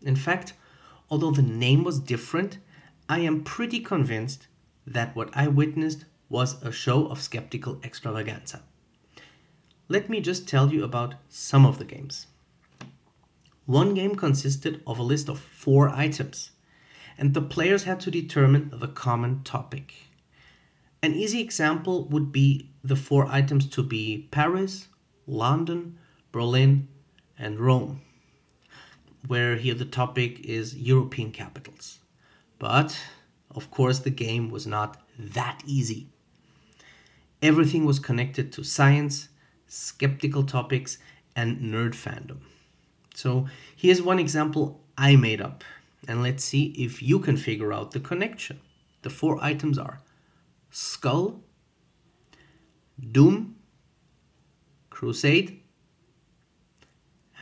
In 0.00 0.14
fact, 0.14 0.52
although 1.10 1.32
the 1.32 1.42
name 1.42 1.82
was 1.82 1.98
different, 1.98 2.58
I 3.08 3.18
am 3.18 3.42
pretty 3.42 3.80
convinced 3.80 4.46
that 4.86 5.16
what 5.16 5.36
I 5.36 5.48
witnessed 5.48 6.04
was 6.28 6.62
a 6.62 6.70
show 6.70 7.08
of 7.08 7.20
skeptical 7.20 7.80
extravaganza. 7.82 8.62
Let 9.88 10.08
me 10.08 10.20
just 10.20 10.46
tell 10.46 10.72
you 10.72 10.84
about 10.84 11.16
some 11.28 11.66
of 11.66 11.78
the 11.78 11.84
games. 11.84 12.28
One 13.66 13.92
game 13.92 14.14
consisted 14.14 14.82
of 14.86 15.00
a 15.00 15.10
list 15.10 15.28
of 15.28 15.40
four 15.40 15.88
items, 15.88 16.52
and 17.18 17.34
the 17.34 17.42
players 17.42 17.82
had 17.82 17.98
to 18.02 18.12
determine 18.12 18.70
the 18.72 18.86
common 18.86 19.42
topic. 19.42 20.07
An 21.00 21.14
easy 21.14 21.40
example 21.40 22.06
would 22.06 22.32
be 22.32 22.70
the 22.82 22.96
four 22.96 23.26
items 23.26 23.68
to 23.68 23.84
be 23.84 24.26
Paris, 24.32 24.88
London, 25.28 25.96
Berlin, 26.32 26.88
and 27.38 27.60
Rome, 27.60 28.00
where 29.26 29.54
here 29.54 29.74
the 29.74 29.84
topic 29.84 30.40
is 30.40 30.74
European 30.74 31.30
capitals. 31.30 32.00
But, 32.58 32.98
of 33.52 33.70
course, 33.70 34.00
the 34.00 34.10
game 34.10 34.50
was 34.50 34.66
not 34.66 35.00
that 35.16 35.62
easy. 35.64 36.08
Everything 37.40 37.84
was 37.84 38.00
connected 38.00 38.50
to 38.52 38.64
science, 38.64 39.28
skeptical 39.68 40.42
topics, 40.42 40.98
and 41.36 41.60
nerd 41.60 41.94
fandom. 41.94 42.38
So, 43.14 43.46
here's 43.76 44.02
one 44.02 44.18
example 44.18 44.80
I 44.96 45.14
made 45.14 45.40
up, 45.40 45.62
and 46.08 46.24
let's 46.24 46.42
see 46.42 46.74
if 46.76 47.00
you 47.00 47.20
can 47.20 47.36
figure 47.36 47.72
out 47.72 47.92
the 47.92 48.00
connection. 48.00 48.58
The 49.02 49.10
four 49.10 49.38
items 49.40 49.78
are 49.78 50.00
Skull, 50.80 51.40
Doom, 53.10 53.56
Crusade, 54.90 55.60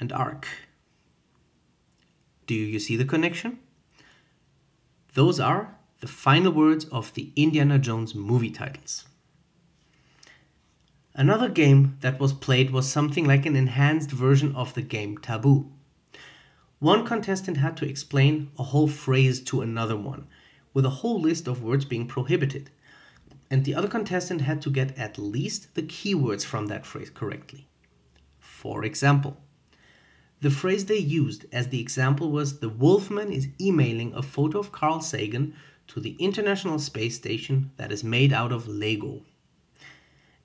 and 0.01 0.11
Ark. 0.11 0.49
Do 2.47 2.55
you 2.55 2.81
see 2.81 2.97
the 2.97 3.05
connection? 3.05 3.59
Those 5.13 5.39
are 5.39 5.77
the 6.01 6.07
final 6.07 6.51
words 6.51 6.87
of 6.87 7.13
the 7.13 7.31
Indiana 7.37 7.79
Jones 7.79 8.15
movie 8.15 8.51
titles. 8.51 9.05
Another 11.15 11.51
game 11.51 11.99
that 12.01 12.19
was 12.19 12.33
played 12.33 12.71
was 12.71 12.91
something 12.91 13.27
like 13.27 13.45
an 13.45 13.55
enhanced 13.55 14.11
version 14.11 14.57
of 14.57 14.73
the 14.73 14.81
game 14.81 15.19
Taboo. 15.19 15.71
One 16.79 17.05
contestant 17.05 17.59
had 17.59 17.77
to 17.77 17.89
explain 17.89 18.51
a 18.59 18.63
whole 18.63 18.89
phrase 18.89 19.43
to 19.43 19.61
another 19.61 19.97
one, 19.97 20.27
with 20.73 20.87
a 20.87 21.01
whole 21.01 21.21
list 21.21 21.47
of 21.47 21.63
words 21.63 21.85
being 21.85 22.07
prohibited, 22.07 22.71
and 23.51 23.65
the 23.65 23.75
other 23.75 23.89
contestant 23.89 24.41
had 24.41 24.61
to 24.63 24.71
get 24.71 24.97
at 24.99 25.19
least 25.19 25.75
the 25.75 25.83
keywords 25.83 26.45
from 26.45 26.67
that 26.67 26.87
phrase 26.87 27.11
correctly. 27.11 27.69
For 28.39 28.85
example, 28.85 29.37
the 30.41 30.51
phrase 30.51 30.85
they 30.85 30.99
used 30.99 31.47
as 31.53 31.69
the 31.69 31.81
example 31.81 32.31
was 32.31 32.59
the 32.59 32.69
Wolfman 32.69 33.33
is 33.33 33.49
emailing 33.61 34.13
a 34.15 34.23
photo 34.23 34.59
of 34.59 34.73
Carl 34.73 35.01
Sagan 35.01 35.55
to 35.89 36.01
the 36.01 36.17
International 36.19 36.79
Space 36.79 37.17
Station 37.17 37.71
that 37.77 37.93
is 37.93 38.03
made 38.03 38.33
out 38.33 38.53
of 38.53 38.69
Lego. 38.69 39.23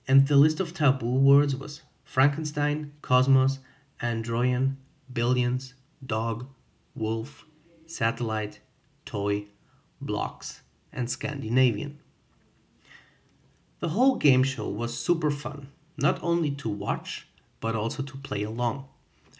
And 0.07 0.27
the 0.27 0.35
list 0.35 0.59
of 0.59 0.73
taboo 0.73 1.15
words 1.15 1.55
was 1.55 1.81
Frankenstein, 2.03 2.93
Cosmos, 3.01 3.59
Ann 4.01 4.23
Druyan, 4.23 4.75
Billions, 5.11 5.73
Dog, 6.05 6.47
Wolf, 6.95 7.45
Satellite, 7.85 8.59
Toy, 9.05 9.45
Blocks, 9.99 10.61
and 10.91 11.09
Scandinavian. 11.09 12.00
The 13.81 13.89
whole 13.89 14.15
game 14.15 14.43
show 14.43 14.69
was 14.69 14.97
super 14.97 15.29
fun, 15.29 15.67
not 15.97 16.23
only 16.23 16.51
to 16.51 16.69
watch, 16.69 17.27
but 17.59 17.75
also 17.75 18.01
to 18.01 18.17
play 18.17 18.43
along 18.43 18.87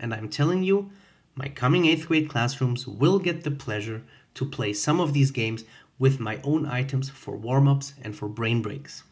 and 0.01 0.13
I'm 0.13 0.27
telling 0.27 0.63
you, 0.63 0.89
my 1.36 1.48
coming 1.48 1.83
8th 1.83 2.07
grade 2.07 2.29
classrooms 2.29 2.88
will 2.88 3.19
get 3.19 3.43
the 3.43 3.51
pleasure 3.51 4.03
to 4.33 4.45
play 4.45 4.74
some 4.74 5.00
of 5.00 5.13
these 5.13 5.31
games 5.31 5.63
with 6.00 6.19
my 6.19 6.41
own 6.43 6.65
items 6.65 7.10
for 7.10 7.38
warm 7.38 7.67
ups 7.67 7.93
and 8.03 8.15
for 8.15 8.27
brain 8.27 8.62
breaks. 8.62 9.03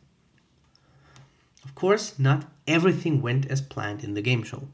Of 1.63 1.75
course, 1.75 2.17
not 2.17 2.45
everything 2.67 3.21
went 3.21 3.45
as 3.45 3.61
planned 3.61 4.03
in 4.03 4.15
the 4.15 4.21
game 4.21 4.43
show. 4.43 4.67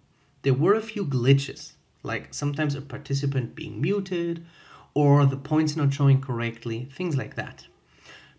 There 0.43 0.53
were 0.53 0.75
a 0.75 0.81
few 0.81 1.05
glitches, 1.05 1.73
like 2.01 2.33
sometimes 2.33 2.75
a 2.75 2.81
participant 2.81 3.55
being 3.55 3.81
muted, 3.81 4.45
or 4.93 5.25
the 5.25 5.37
points 5.37 5.75
not 5.75 5.93
showing 5.93 6.21
correctly, 6.21 6.87
things 6.93 7.17
like 7.17 7.35
that. 7.35 7.67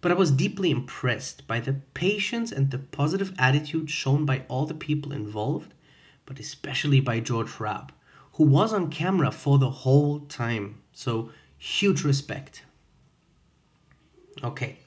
But 0.01 0.13
I 0.13 0.15
was 0.15 0.31
deeply 0.31 0.71
impressed 0.71 1.47
by 1.47 1.61
the 1.61 1.81
patience 1.95 2.53
and 2.53 2.71
the 2.71 2.79
positive 2.79 3.35
attitude 3.39 3.91
shown 3.91 4.25
by 4.25 4.45
all 4.49 4.67
the 4.67 4.75
people 4.75 5.13
involved 5.13 5.73
but 6.27 6.41
especially 6.41 7.01
by 7.01 7.21
George 7.21 7.49
Hrab, 7.49 7.91
who 8.35 8.45
was 8.45 8.73
on 8.73 8.91
camera 8.91 9.31
for 9.31 9.59
the 9.59 9.71
whole 9.71 10.21
time. 10.21 10.83
So, 10.93 11.31
huge 11.57 12.03
respect. 12.03 12.65
Okay, 14.45 14.81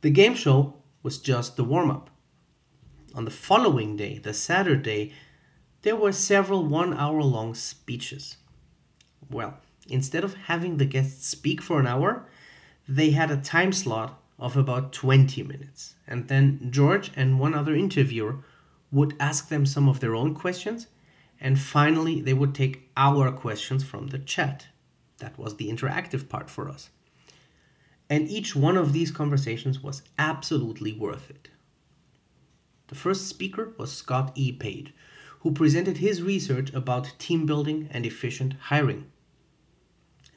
the 0.00 0.10
game 0.10 0.34
show 0.34 0.74
was 1.02 1.18
just 1.18 1.56
the 1.56 1.64
warm 1.64 1.90
up. 1.90 2.08
On 3.14 3.24
the 3.24 3.30
following 3.30 3.96
day, 3.96 4.18
the 4.18 4.32
Saturday, 4.32 5.12
there 5.82 5.96
were 5.96 6.12
several 6.12 6.64
one 6.64 6.94
hour 6.94 7.22
long 7.22 7.54
speeches. 7.54 8.36
Well, 9.28 9.58
instead 9.88 10.24
of 10.24 10.34
having 10.34 10.76
the 10.76 10.84
guests 10.84 11.26
speak 11.26 11.60
for 11.60 11.80
an 11.80 11.86
hour, 11.86 12.26
they 12.88 13.10
had 13.10 13.30
a 13.30 13.36
time 13.36 13.72
slot 13.72 14.19
of 14.40 14.56
about 14.56 14.92
20 14.92 15.42
minutes. 15.44 15.94
And 16.06 16.26
then 16.28 16.68
George 16.70 17.12
and 17.14 17.38
one 17.38 17.54
other 17.54 17.76
interviewer 17.76 18.38
would 18.90 19.14
ask 19.20 19.48
them 19.48 19.66
some 19.66 19.88
of 19.88 20.00
their 20.00 20.14
own 20.14 20.34
questions, 20.34 20.88
and 21.40 21.58
finally, 21.58 22.20
they 22.20 22.34
would 22.34 22.54
take 22.54 22.90
our 22.96 23.30
questions 23.30 23.84
from 23.84 24.08
the 24.08 24.18
chat. 24.18 24.66
That 25.18 25.38
was 25.38 25.56
the 25.56 25.70
interactive 25.70 26.28
part 26.28 26.50
for 26.50 26.68
us. 26.68 26.90
And 28.08 28.28
each 28.28 28.56
one 28.56 28.76
of 28.76 28.92
these 28.92 29.10
conversations 29.10 29.82
was 29.82 30.02
absolutely 30.18 30.92
worth 30.92 31.30
it. 31.30 31.48
The 32.88 32.96
first 32.96 33.28
speaker 33.28 33.72
was 33.78 33.92
Scott 33.92 34.32
E. 34.34 34.50
Page, 34.50 34.92
who 35.40 35.52
presented 35.52 35.98
his 35.98 36.22
research 36.22 36.72
about 36.74 37.12
team 37.18 37.46
building 37.46 37.88
and 37.92 38.04
efficient 38.04 38.54
hiring. 38.54 39.06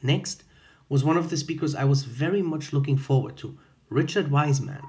Next 0.04 0.44
was 0.88 1.04
one 1.04 1.18
of 1.18 1.30
the 1.30 1.38
speakers 1.38 1.74
I 1.74 1.86
was 1.86 2.04
very 2.04 2.42
much 2.42 2.72
looking 2.72 2.98
forward 2.98 3.36
to, 3.38 3.58
Richard 3.94 4.32
Wiseman. 4.32 4.82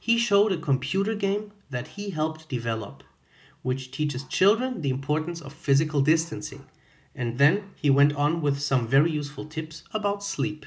He 0.00 0.18
showed 0.18 0.52
a 0.52 0.56
computer 0.58 1.14
game 1.14 1.52
that 1.70 1.88
he 1.88 2.10
helped 2.10 2.48
develop, 2.48 3.02
which 3.62 3.90
teaches 3.90 4.24
children 4.24 4.80
the 4.80 4.90
importance 4.90 5.40
of 5.40 5.52
physical 5.52 6.00
distancing. 6.00 6.64
And 7.14 7.38
then 7.38 7.70
he 7.76 7.90
went 7.90 8.14
on 8.14 8.40
with 8.40 8.60
some 8.60 8.86
very 8.86 9.10
useful 9.10 9.44
tips 9.44 9.84
about 9.92 10.22
sleep. 10.22 10.64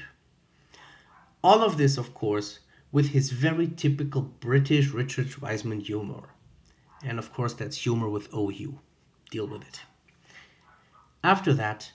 All 1.42 1.62
of 1.62 1.76
this, 1.76 1.98
of 1.98 2.14
course, 2.14 2.60
with 2.92 3.08
his 3.08 3.30
very 3.30 3.66
typical 3.66 4.22
British 4.22 4.90
Richard 4.90 5.36
Wiseman 5.38 5.80
humor. 5.80 6.28
And 7.02 7.18
of 7.18 7.32
course, 7.32 7.54
that's 7.54 7.78
humor 7.78 8.08
with 8.08 8.32
OU. 8.32 8.78
Deal 9.30 9.46
with 9.48 9.62
it. 9.62 9.80
After 11.24 11.52
that 11.54 11.92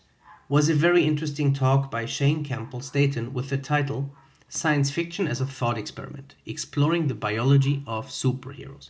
was 0.50 0.70
a 0.70 0.74
very 0.74 1.04
interesting 1.06 1.54
talk 1.54 1.92
by 1.92 2.06
Shane 2.06 2.44
Campbell 2.44 2.82
Staton 2.82 3.34
with 3.34 3.50
the 3.50 3.58
title 3.58 4.12
Science 4.50 4.92
Fiction 4.92 5.28
as 5.28 5.42
a 5.42 5.46
Thought 5.46 5.78
Experiment 5.78 6.36
Exploring 6.46 7.08
the 7.08 7.16
Biology 7.16 7.84
of 7.86 8.08
Superheroes 8.08 8.90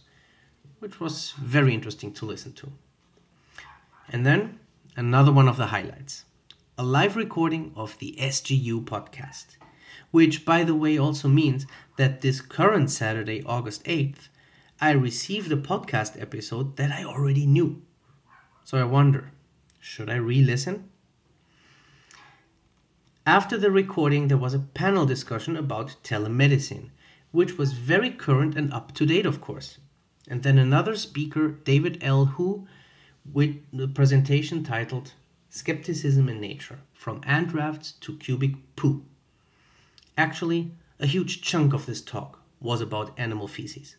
which 0.79 0.99
was 0.99 1.31
very 1.31 1.73
interesting 1.73 2.13
to 2.13 2.25
listen 2.25 2.53
to. 2.53 2.71
And 4.09 4.25
then 4.25 4.59
another 4.95 5.31
one 5.31 5.47
of 5.47 5.57
the 5.57 5.67
highlights 5.67 6.25
a 6.79 6.83
live 6.83 7.15
recording 7.15 7.71
of 7.75 7.97
the 7.97 8.15
SGU 8.19 8.85
podcast, 8.85 9.57
which, 10.11 10.45
by 10.45 10.63
the 10.63 10.75
way, 10.75 10.95
also 10.95 11.27
means 11.27 11.65
that 11.97 12.21
this 12.21 12.39
current 12.39 12.91
Saturday, 12.91 13.43
August 13.45 13.83
8th, 13.85 14.29
I 14.79 14.91
received 14.91 15.51
a 15.51 15.57
podcast 15.57 16.21
episode 16.21 16.77
that 16.77 16.91
I 16.91 17.03
already 17.03 17.47
knew. 17.47 17.81
So 18.63 18.77
I 18.77 18.83
wonder 18.83 19.31
should 19.79 20.09
I 20.09 20.17
re 20.17 20.43
listen? 20.43 20.89
After 23.27 23.57
the 23.57 23.71
recording, 23.71 24.29
there 24.29 24.37
was 24.37 24.53
a 24.53 24.59
panel 24.59 25.05
discussion 25.05 25.57
about 25.57 25.97
telemedicine, 26.01 26.91
which 27.31 27.57
was 27.57 27.73
very 27.73 28.09
current 28.09 28.55
and 28.55 28.71
up 28.71 28.93
to 28.93 29.05
date, 29.05 29.25
of 29.25 29.41
course. 29.41 29.79
And 30.29 30.43
then 30.43 30.57
another 30.57 30.95
speaker, 30.95 31.49
David 31.49 31.97
L. 32.01 32.23
Hu, 32.23 32.65
with 33.29 33.57
the 33.73 33.89
presentation 33.89 34.63
titled 34.63 35.11
Skepticism 35.49 36.29
in 36.29 36.39
Nature 36.39 36.79
From 36.93 37.19
Ant 37.25 37.53
Rafts 37.53 37.91
to 37.99 38.15
Cubic 38.15 38.53
Poo. 38.77 39.03
Actually, 40.17 40.71
a 40.97 41.05
huge 41.05 41.41
chunk 41.41 41.73
of 41.73 41.85
this 41.85 42.01
talk 42.01 42.39
was 42.61 42.79
about 42.79 43.19
animal 43.19 43.49
feces, 43.49 43.97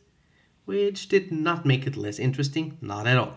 which 0.64 1.06
did 1.06 1.30
not 1.30 1.66
make 1.66 1.86
it 1.86 1.98
less 1.98 2.18
interesting, 2.18 2.78
not 2.80 3.06
at 3.06 3.18
all. 3.18 3.36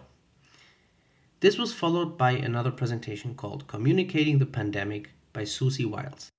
This 1.41 1.57
was 1.57 1.74
followed 1.74 2.17
by 2.17 2.31
another 2.31 2.71
presentation 2.71 3.36
called 3.36 3.67
Communicating 3.67 4.38
the 4.38 4.45
Pandemic 4.45 5.10
by 5.33 5.43
Siouxsie 5.43 5.85
Wiles. 5.85 6.31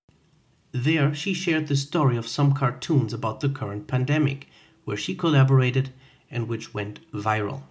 There, 0.72 1.14
she 1.14 1.34
shared 1.34 1.68
the 1.68 1.76
story 1.76 2.16
of 2.16 2.26
some 2.26 2.52
cartoons 2.52 3.12
about 3.12 3.40
the 3.40 3.49
current 3.49 3.87
pandemic, 3.87 4.49
where 4.84 4.96
she 4.96 5.14
collaborated 5.14 5.90
and 6.30 6.49
which 6.49 6.72
went 6.72 7.00
viral. 7.12 7.62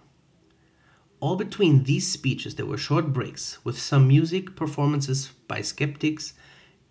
All 1.20 1.36
between 1.36 1.84
these 1.84 2.10
speeches, 2.10 2.56
there 2.56 2.66
were 2.66 2.78
short 2.78 3.12
breaks 3.12 3.64
with 3.64 3.78
some 3.78 4.08
music 4.08 4.56
performances 4.56 5.30
by 5.46 5.60
skeptics 5.60 6.34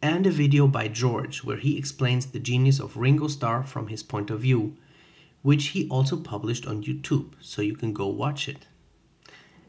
and 0.01 0.25
a 0.25 0.31
video 0.31 0.67
by 0.67 0.88
George 0.88 1.43
where 1.43 1.57
he 1.57 1.77
explains 1.77 2.27
the 2.27 2.39
genius 2.39 2.79
of 2.79 2.97
Ringo 2.97 3.27
Starr 3.27 3.63
from 3.63 3.88
his 3.88 4.03
point 4.03 4.29
of 4.29 4.39
view, 4.39 4.75
which 5.41 5.67
he 5.67 5.88
also 5.89 6.17
published 6.17 6.65
on 6.65 6.83
YouTube, 6.83 7.33
so 7.39 7.61
you 7.61 7.75
can 7.75 7.93
go 7.93 8.07
watch 8.07 8.47
it. 8.47 8.67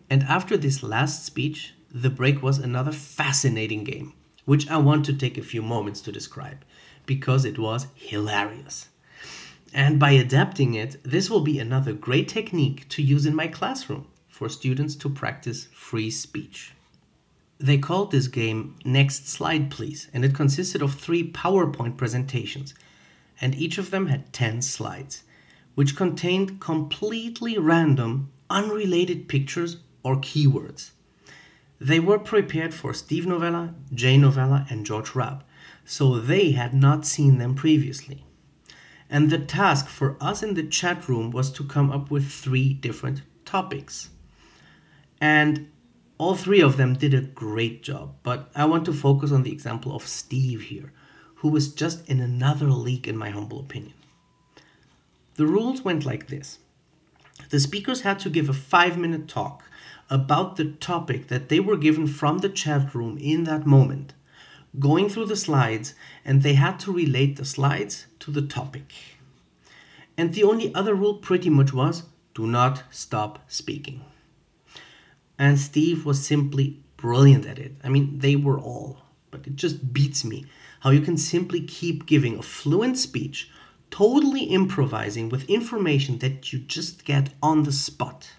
And 0.09 0.23
after 0.25 0.57
this 0.57 0.83
last 0.83 1.25
speech, 1.25 1.75
the 1.90 2.11
break 2.11 2.42
was 2.42 2.59
another 2.59 2.92
fascinating 2.92 3.85
game, 3.85 4.12
which 4.45 4.69
I 4.69 4.77
want 4.79 5.05
to 5.07 5.13
take 5.13 5.39
a 5.39 5.43
few 5.43 5.63
moments 5.63 6.01
to 6.03 6.13
describe 6.13 6.65
because 7.07 7.45
it 7.45 7.59
was 7.59 7.87
hilarious. 7.95 8.89
And 9.75 9.99
by 9.99 10.13
adapting 10.13 10.75
it, 10.75 11.03
this 11.03 11.31
will 11.31 11.41
be 11.41 11.59
another 11.59 11.93
great 11.93 12.29
technique 12.29 12.89
to 12.91 13.03
use 13.03 13.27
in 13.27 13.35
my 13.35 13.47
classroom 13.47 14.07
for 14.29 14.49
students 14.49 14.95
to 14.97 15.09
practice 15.09 15.69
free 15.73 16.11
speech. 16.11 16.73
They 17.59 17.79
called 17.79 18.11
this 18.11 18.27
game 18.27 18.77
Next 18.85 19.29
Slide 19.29 19.71
Please, 19.71 20.09
and 20.13 20.25
it 20.25 20.35
consisted 20.35 20.83
of 20.83 20.95
three 20.95 21.31
PowerPoint 21.31 21.97
presentations, 21.97 22.75
and 23.41 23.55
each 23.55 23.79
of 23.79 23.91
them 23.91 24.09
had 24.09 24.33
10 24.33 24.63
slides, 24.63 25.23
which 25.75 25.97
contained 25.97 26.61
completely 26.61 27.57
random, 27.59 28.31
unrelated 28.51 29.29
pictures 29.29 29.79
or 30.03 30.17
keywords. 30.17 30.91
They 31.83 31.99
were 31.99 32.21
prepared 32.21 32.73
for 32.73 32.95
Steve 32.95 33.27
Novella, 33.27 33.75
Jay 33.93 34.17
Novella, 34.17 34.67
and 34.71 34.87
George 34.87 35.09
Hrab, 35.11 35.43
so 35.85 36.21
they 36.21 36.53
had 36.53 36.73
not 36.73 37.05
seen 37.05 37.39
them 37.39 37.57
previously. 37.57 38.25
And 39.11 39.31
the 39.31 39.39
task 39.39 39.88
for 39.88 40.16
us 40.21 40.45
in 40.45 40.55
the 40.55 40.62
chat 40.62 41.09
room 41.09 41.33
was 41.33 41.51
to 41.51 41.64
come 41.64 41.90
up 41.90 42.09
with 42.09 42.31
three 42.31 42.73
different 42.73 43.23
topics. 43.45 44.11
And 45.21 45.73
all 46.18 46.37
three 46.37 46.61
of 46.61 46.77
them 46.77 46.95
did 46.95 47.14
a 47.14 47.21
great 47.21 47.83
job, 47.83 48.14
but 48.23 48.49
I 48.55 48.64
want 48.66 48.85
to 48.85 48.92
focus 48.92 49.33
on 49.33 49.42
the 49.42 49.53
example 49.53 49.92
of 49.97 50.07
Steve 50.07 50.62
here, 50.62 50.92
who 51.35 51.49
was 51.49 51.75
just 51.75 52.09
in 52.09 52.21
another 52.21 52.66
league, 52.71 53.09
in 53.09 53.16
my 53.16 53.31
humble 53.31 53.59
opinion. 53.59 53.95
The 55.35 55.49
rules 55.49 55.83
went 55.83 56.07
like 56.07 56.29
this 56.29 56.61
the 57.51 57.59
speakers 57.59 58.03
had 58.03 58.21
to 58.21 58.31
give 58.31 58.49
a 58.49 58.55
five 58.55 58.97
minute 58.97 59.27
talk 59.27 59.64
about 60.12 60.57
the 60.57 60.66
topic 60.66 61.29
that 61.29 61.48
they 61.48 61.59
were 61.59 61.79
given 61.79 62.07
from 62.07 62.38
the 62.38 62.48
chat 62.51 62.94
room 62.94 63.16
in 63.18 63.44
that 63.44 63.66
moment, 63.66 64.12
going 64.79 65.09
through 65.09 65.25
the 65.25 65.35
slides, 65.35 65.94
and 66.22 66.42
they 66.42 66.53
had 66.53 66.79
to 66.79 66.92
relate 66.92 67.37
the 67.37 67.46
slides 67.46 68.07
to 68.18 68.31
the 68.31 68.42
topic. 68.42 68.92
And 70.18 70.35
the 70.35 70.44
only 70.44 70.72
other 70.75 70.94
rule 70.94 71.14
pretty 71.14 71.48
much 71.48 71.72
was 71.72 72.03
do 72.35 72.46
not 72.46 72.83
stop 72.90 73.38
speaking. 73.48 74.05
And 75.38 75.59
Steve 75.59 76.05
was 76.05 76.27
simply 76.27 76.83
brilliant 76.98 77.46
at 77.46 77.59
it. 77.59 77.77
I 77.83 77.88
mean, 77.88 78.18
they 78.18 78.37
were 78.37 78.59
all, 78.59 78.98
but 79.31 79.46
it 79.46 79.57
just 79.57 79.94
beats 79.94 80.27
me 80.27 80.44
how 80.81 80.90
you 80.90 81.01
can 81.01 81.16
simply 81.16 81.62
keep 81.62 82.05
giving 82.05 82.37
a 82.38 82.42
fluent 82.42 82.98
speech, 82.98 83.51
totally 83.90 84.44
improvising 84.44 85.31
with 85.31 85.48
information 85.48 86.18
that 86.18 86.53
you 86.53 86.59
just 86.59 87.07
get 87.07 87.31
on 87.42 87.62
the 87.62 87.72
spot. 87.72 88.31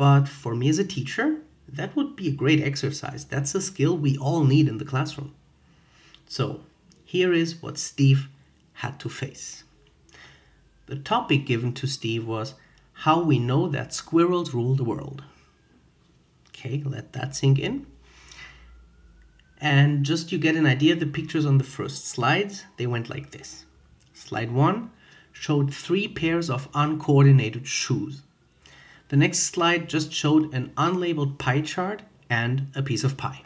But 0.00 0.30
for 0.30 0.54
me 0.54 0.70
as 0.70 0.78
a 0.78 0.84
teacher, 0.84 1.42
that 1.68 1.94
would 1.94 2.16
be 2.16 2.26
a 2.28 2.32
great 2.32 2.62
exercise. 2.62 3.26
That's 3.26 3.54
a 3.54 3.60
skill 3.60 3.98
we 3.98 4.16
all 4.16 4.44
need 4.44 4.66
in 4.66 4.78
the 4.78 4.84
classroom. 4.86 5.34
So, 6.26 6.62
here 7.04 7.34
is 7.34 7.60
what 7.60 7.76
Steve 7.76 8.30
had 8.72 8.98
to 9.00 9.10
face. 9.10 9.64
The 10.86 10.96
topic 10.96 11.44
given 11.44 11.74
to 11.74 11.86
Steve 11.86 12.26
was 12.26 12.54
how 13.04 13.22
we 13.22 13.38
know 13.38 13.68
that 13.68 13.92
squirrels 13.92 14.54
rule 14.54 14.74
the 14.74 14.84
world. 14.84 15.22
Okay, 16.48 16.82
let 16.82 17.12
that 17.12 17.36
sink 17.36 17.58
in. 17.58 17.84
And 19.60 20.02
just 20.02 20.32
you 20.32 20.38
get 20.38 20.56
an 20.56 20.64
idea, 20.64 20.94
the 20.94 21.04
pictures 21.04 21.44
on 21.44 21.58
the 21.58 21.72
first 21.76 22.06
slides, 22.06 22.64
they 22.78 22.86
went 22.86 23.10
like 23.10 23.32
this. 23.32 23.66
Slide 24.14 24.50
1 24.50 24.90
showed 25.32 25.74
three 25.74 26.08
pairs 26.08 26.48
of 26.48 26.70
uncoordinated 26.72 27.66
shoes. 27.66 28.22
The 29.10 29.16
next 29.16 29.40
slide 29.40 29.88
just 29.88 30.12
showed 30.12 30.54
an 30.54 30.70
unlabeled 30.76 31.36
pie 31.36 31.62
chart 31.62 32.02
and 32.30 32.68
a 32.76 32.82
piece 32.82 33.02
of 33.02 33.16
pie. 33.16 33.42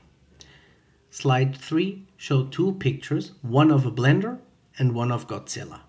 Slide 1.11 1.57
3 1.57 2.07
showed 2.19 2.53
two 2.53 2.73
pictures, 2.75 3.33
one 3.41 3.71
of 3.71 3.87
a 3.87 3.91
blender 3.91 4.41
and 4.79 4.95
one 4.95 5.11
of 5.11 5.27
Godzilla. 5.27 5.81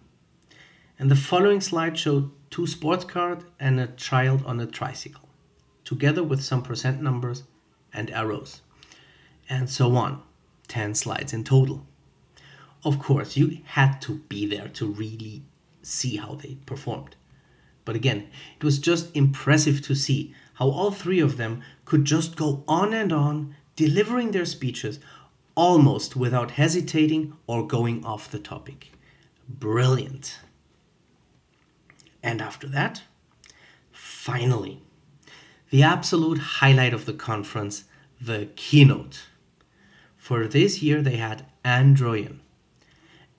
And 0.97 1.11
the 1.11 1.15
following 1.15 1.59
slide 1.59 1.99
showed 1.99 2.31
two 2.49 2.65
sports 2.67 3.03
cars 3.03 3.43
and 3.59 3.77
a 3.77 3.87
child 3.87 4.45
on 4.45 4.61
a 4.61 4.65
tricycle 4.65 5.27
together 5.83 6.23
with 6.23 6.41
some 6.41 6.63
percent 6.63 7.01
numbers 7.01 7.43
and 7.93 8.09
arrows, 8.11 8.61
and 9.49 9.69
so 9.69 9.95
on. 9.95 10.21
10 10.69 10.95
slides 10.95 11.33
in 11.33 11.43
total. 11.43 11.85
Of 12.85 12.97
course, 12.99 13.35
you 13.35 13.59
had 13.65 14.01
to 14.03 14.19
be 14.29 14.45
there 14.45 14.69
to 14.69 14.87
really 14.87 15.43
see 15.81 16.15
how 16.15 16.35
they 16.35 16.55
performed. 16.65 17.17
But 17.85 17.95
again, 17.95 18.27
it 18.57 18.63
was 18.63 18.79
just 18.79 19.15
impressive 19.15 19.81
to 19.83 19.95
see 19.95 20.33
how 20.55 20.69
all 20.69 20.91
three 20.91 21.19
of 21.19 21.37
them 21.37 21.61
could 21.85 22.05
just 22.05 22.35
go 22.35 22.63
on 22.67 22.93
and 22.93 23.13
on, 23.13 23.55
delivering 23.75 24.31
their 24.31 24.45
speeches 24.45 24.99
almost 25.53 26.15
without 26.15 26.51
hesitating 26.51 27.33
or 27.47 27.65
going 27.65 28.03
off 28.03 28.31
the 28.31 28.39
topic. 28.39 28.91
Brilliant. 29.47 30.39
And 32.23 32.41
after 32.41 32.67
that, 32.69 33.03
finally, 33.91 34.81
the 35.69 35.83
absolute 35.83 36.39
highlight 36.39 36.93
of 36.93 37.05
the 37.05 37.13
conference, 37.13 37.83
the 38.19 38.49
keynote. 38.55 39.27
For 40.17 40.47
this 40.47 40.81
year, 40.81 41.01
they 41.01 41.17
had 41.17 41.45
Ann 41.63 41.95
Druyan. 41.95 42.39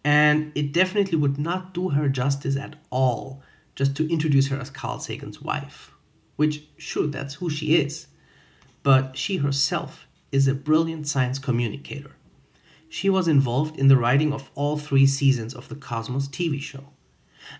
And 0.05 0.53
it 0.55 0.73
definitely 0.73 1.19
would 1.19 1.39
not 1.39 1.75
do 1.75 1.89
her 1.91 2.09
justice 2.09 2.57
at 2.57 2.77
all 2.91 3.43
just 3.77 3.95
to 3.95 4.11
introduce 4.11 4.49
her 4.49 4.59
as 4.59 4.71
Carl 4.71 4.99
Sagan's 4.99 5.41
wife, 5.41 5.93
which, 6.35 6.65
sure, 6.77 7.07
that's 7.07 7.35
who 7.35 7.49
she 7.49 7.77
is. 7.77 8.09
But 8.83 9.17
she 9.17 9.37
herself 9.37 10.09
is 10.33 10.49
a 10.49 10.55
brilliant 10.55 11.07
science 11.07 11.39
communicator. 11.39 12.13
She 12.89 13.11
was 13.11 13.29
involved 13.29 13.79
in 13.79 13.89
the 13.89 13.97
writing 13.97 14.33
of 14.33 14.51
all 14.55 14.77
three 14.77 15.07
seasons 15.07 15.55
of 15.55 15.69
the 15.69 15.75
Cosmos 15.75 16.29
TV 16.29 16.61
show. 16.61 16.85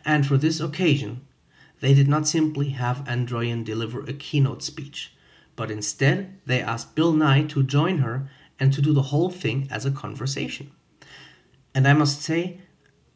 And 0.05 0.27
for 0.27 0.37
this 0.37 0.61
occasion, 0.61 1.21
they 1.81 1.95
did 1.95 2.09
not 2.09 2.27
simply 2.27 2.71
have 2.71 3.07
Ann 3.09 3.27
Druyan 3.27 3.65
deliver 3.65 4.01
a 4.01 4.13
keynote 4.13 4.63
speech, 4.63 5.13
but 5.55 5.71
instead 5.71 6.41
they 6.47 6.61
asked 6.61 6.95
Bill 6.95 7.13
Nye 7.13 7.45
to 7.45 7.63
join 7.63 7.99
her 7.99 8.31
and 8.59 8.73
to 8.73 8.81
do 8.81 8.93
the 8.93 9.03
whole 9.03 9.31
thing 9.31 9.69
as 9.71 9.85
a 9.85 9.91
conversation. 9.91 10.71
And 11.75 11.87
I 11.87 11.93
must 11.93 12.23
say, 12.23 12.61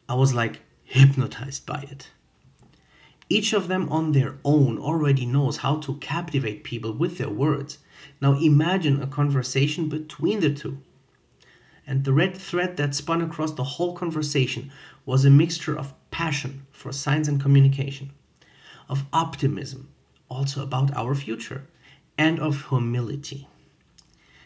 I 0.07 0.13
was 0.13 0.33
like 0.33 0.61
hypnotized 0.83 1.65
by 1.65 1.87
it. 1.89 2.09
Each 3.31 3.53
of 3.53 3.69
them 3.69 3.87
on 3.87 4.11
their 4.11 4.35
own 4.43 4.77
already 4.77 5.25
knows 5.25 5.55
how 5.63 5.77
to 5.77 5.95
captivate 5.99 6.65
people 6.65 6.91
with 6.91 7.17
their 7.17 7.29
words. 7.29 7.77
Now 8.19 8.37
imagine 8.37 9.01
a 9.01 9.07
conversation 9.07 9.87
between 9.87 10.41
the 10.41 10.53
two. 10.53 10.79
And 11.87 12.03
the 12.03 12.11
red 12.11 12.35
thread 12.35 12.75
that 12.75 12.93
spun 12.93 13.21
across 13.21 13.53
the 13.53 13.63
whole 13.63 13.95
conversation 13.95 14.69
was 15.05 15.23
a 15.23 15.29
mixture 15.29 15.77
of 15.77 15.93
passion 16.11 16.65
for 16.73 16.91
science 16.91 17.29
and 17.29 17.41
communication 17.41 18.11
of 18.89 19.05
optimism, 19.13 19.87
also 20.27 20.61
about 20.61 20.93
our 20.93 21.15
future, 21.15 21.63
and 22.17 22.37
of 22.37 22.67
humility. 22.67 23.47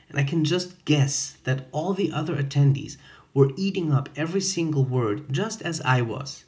And 0.09 0.19
I 0.19 0.23
can 0.23 0.45
just 0.45 0.85
guess 0.85 1.37
that 1.43 1.69
all 1.71 1.95
the 1.95 2.11
other 2.11 2.35
attendees 2.35 2.97
were 3.33 3.51
eating 3.57 3.91
up 3.91 4.09
every 4.15 4.41
single 4.41 4.83
word 4.83 5.33
just 5.33 5.63
as 5.63 5.81
I 5.81 6.03
was. 6.03 6.44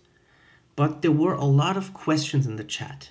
But 0.77 1.01
there 1.01 1.11
were 1.11 1.33
a 1.33 1.43
lot 1.43 1.75
of 1.75 1.93
questions 1.93 2.45
in 2.45 2.55
the 2.55 2.63
chat. 2.63 3.09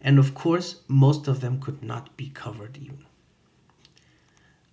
And 0.00 0.18
of 0.18 0.34
course, 0.34 0.82
most 0.86 1.26
of 1.26 1.40
them 1.40 1.58
could 1.58 1.82
not 1.82 2.16
be 2.16 2.28
covered 2.28 2.76
even. 2.76 3.06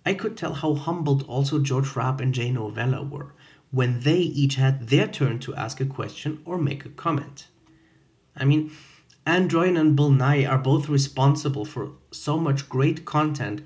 I 0.04 0.14
could 0.14 0.36
tell 0.36 0.54
how 0.54 0.74
humbled 0.74 1.24
also 1.26 1.58
George 1.58 1.86
Hrab 1.86 2.20
and 2.20 2.34
Jay 2.34 2.52
Novella 2.52 3.02
were 3.02 3.32
when 3.70 4.00
they 4.00 4.18
each 4.18 4.56
had 4.56 4.88
their 4.88 5.08
turn 5.08 5.38
to 5.40 5.54
ask 5.54 5.80
a 5.80 5.86
question 5.86 6.42
or 6.44 6.58
make 6.58 6.84
a 6.84 6.90
comment. 6.90 7.46
I 8.36 8.44
mean, 8.44 8.70
Ann 9.24 9.48
Druyan 9.48 9.80
and 9.80 9.96
Bill 9.96 10.10
Nye 10.10 10.44
are 10.44 10.58
both 10.58 10.90
responsible 10.90 11.64
for 11.64 11.92
so 12.10 12.38
much 12.38 12.68
great 12.68 13.06
content 13.06 13.62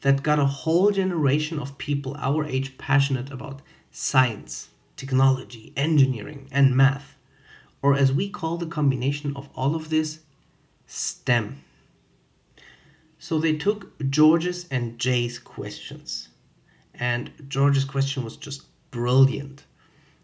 that 0.00 0.22
got 0.22 0.38
a 0.38 0.46
whole 0.46 0.92
generation 0.92 1.58
of 1.58 1.76
people 1.76 2.16
our 2.18 2.46
age 2.46 2.78
passionate 2.78 3.30
about 3.30 3.60
science, 3.90 4.68
technology, 4.96 5.74
engineering, 5.76 6.48
and 6.50 6.74
math, 6.74 7.17
or 7.82 7.94
as 7.94 8.12
we 8.12 8.28
call 8.28 8.56
the 8.56 8.66
combination 8.66 9.36
of 9.36 9.48
all 9.54 9.74
of 9.74 9.90
this, 9.90 10.20
STEM. 10.86 11.62
So 13.18 13.38
they 13.38 13.56
took 13.56 13.98
George's 14.10 14.66
and 14.70 14.98
Jay's 14.98 15.38
questions. 15.38 16.28
And 16.94 17.30
George's 17.48 17.84
question 17.84 18.24
was 18.24 18.36
just 18.36 18.62
brilliant 18.90 19.64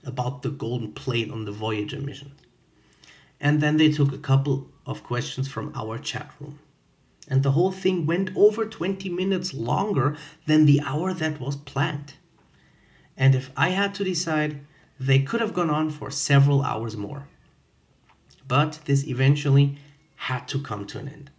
about 0.04 0.42
the 0.42 0.50
golden 0.50 0.92
plate 0.92 1.30
on 1.30 1.44
the 1.44 1.52
Voyager 1.52 2.00
mission. 2.00 2.32
And 3.40 3.60
then 3.60 3.76
they 3.76 3.90
took 3.90 4.12
a 4.12 4.18
couple 4.18 4.68
of 4.86 5.02
questions 5.02 5.48
from 5.48 5.72
our 5.74 5.98
chat 5.98 6.30
room. 6.40 6.58
And 7.28 7.42
the 7.42 7.52
whole 7.52 7.72
thing 7.72 8.06
went 8.06 8.30
over 8.36 8.66
20 8.66 9.08
minutes 9.08 9.54
longer 9.54 10.16
than 10.46 10.66
the 10.66 10.80
hour 10.80 11.12
that 11.14 11.40
was 11.40 11.56
planned. 11.56 12.14
And 13.16 13.34
if 13.34 13.50
I 13.56 13.70
had 13.70 13.94
to 13.96 14.04
decide, 14.04 14.60
they 15.00 15.20
could 15.20 15.40
have 15.40 15.54
gone 15.54 15.70
on 15.70 15.90
for 15.90 16.10
several 16.10 16.62
hours 16.62 16.96
more. 16.96 17.26
But 18.46 18.80
this 18.84 19.06
eventually 19.06 19.78
had 20.16 20.46
to 20.48 20.60
come 20.60 20.86
to 20.86 20.98
an 20.98 21.08
end. 21.08 21.30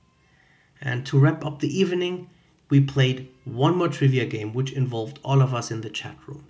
And 0.81 1.05
to 1.07 1.19
wrap 1.19 1.45
up 1.45 1.59
the 1.59 1.79
evening, 1.79 2.29
we 2.69 2.81
played 2.81 3.29
one 3.43 3.77
more 3.77 3.87
trivia 3.87 4.25
game 4.25 4.53
which 4.53 4.73
involved 4.73 5.19
all 5.23 5.41
of 5.41 5.53
us 5.53 5.71
in 5.71 5.81
the 5.81 5.89
chat 5.89 6.17
room. 6.27 6.47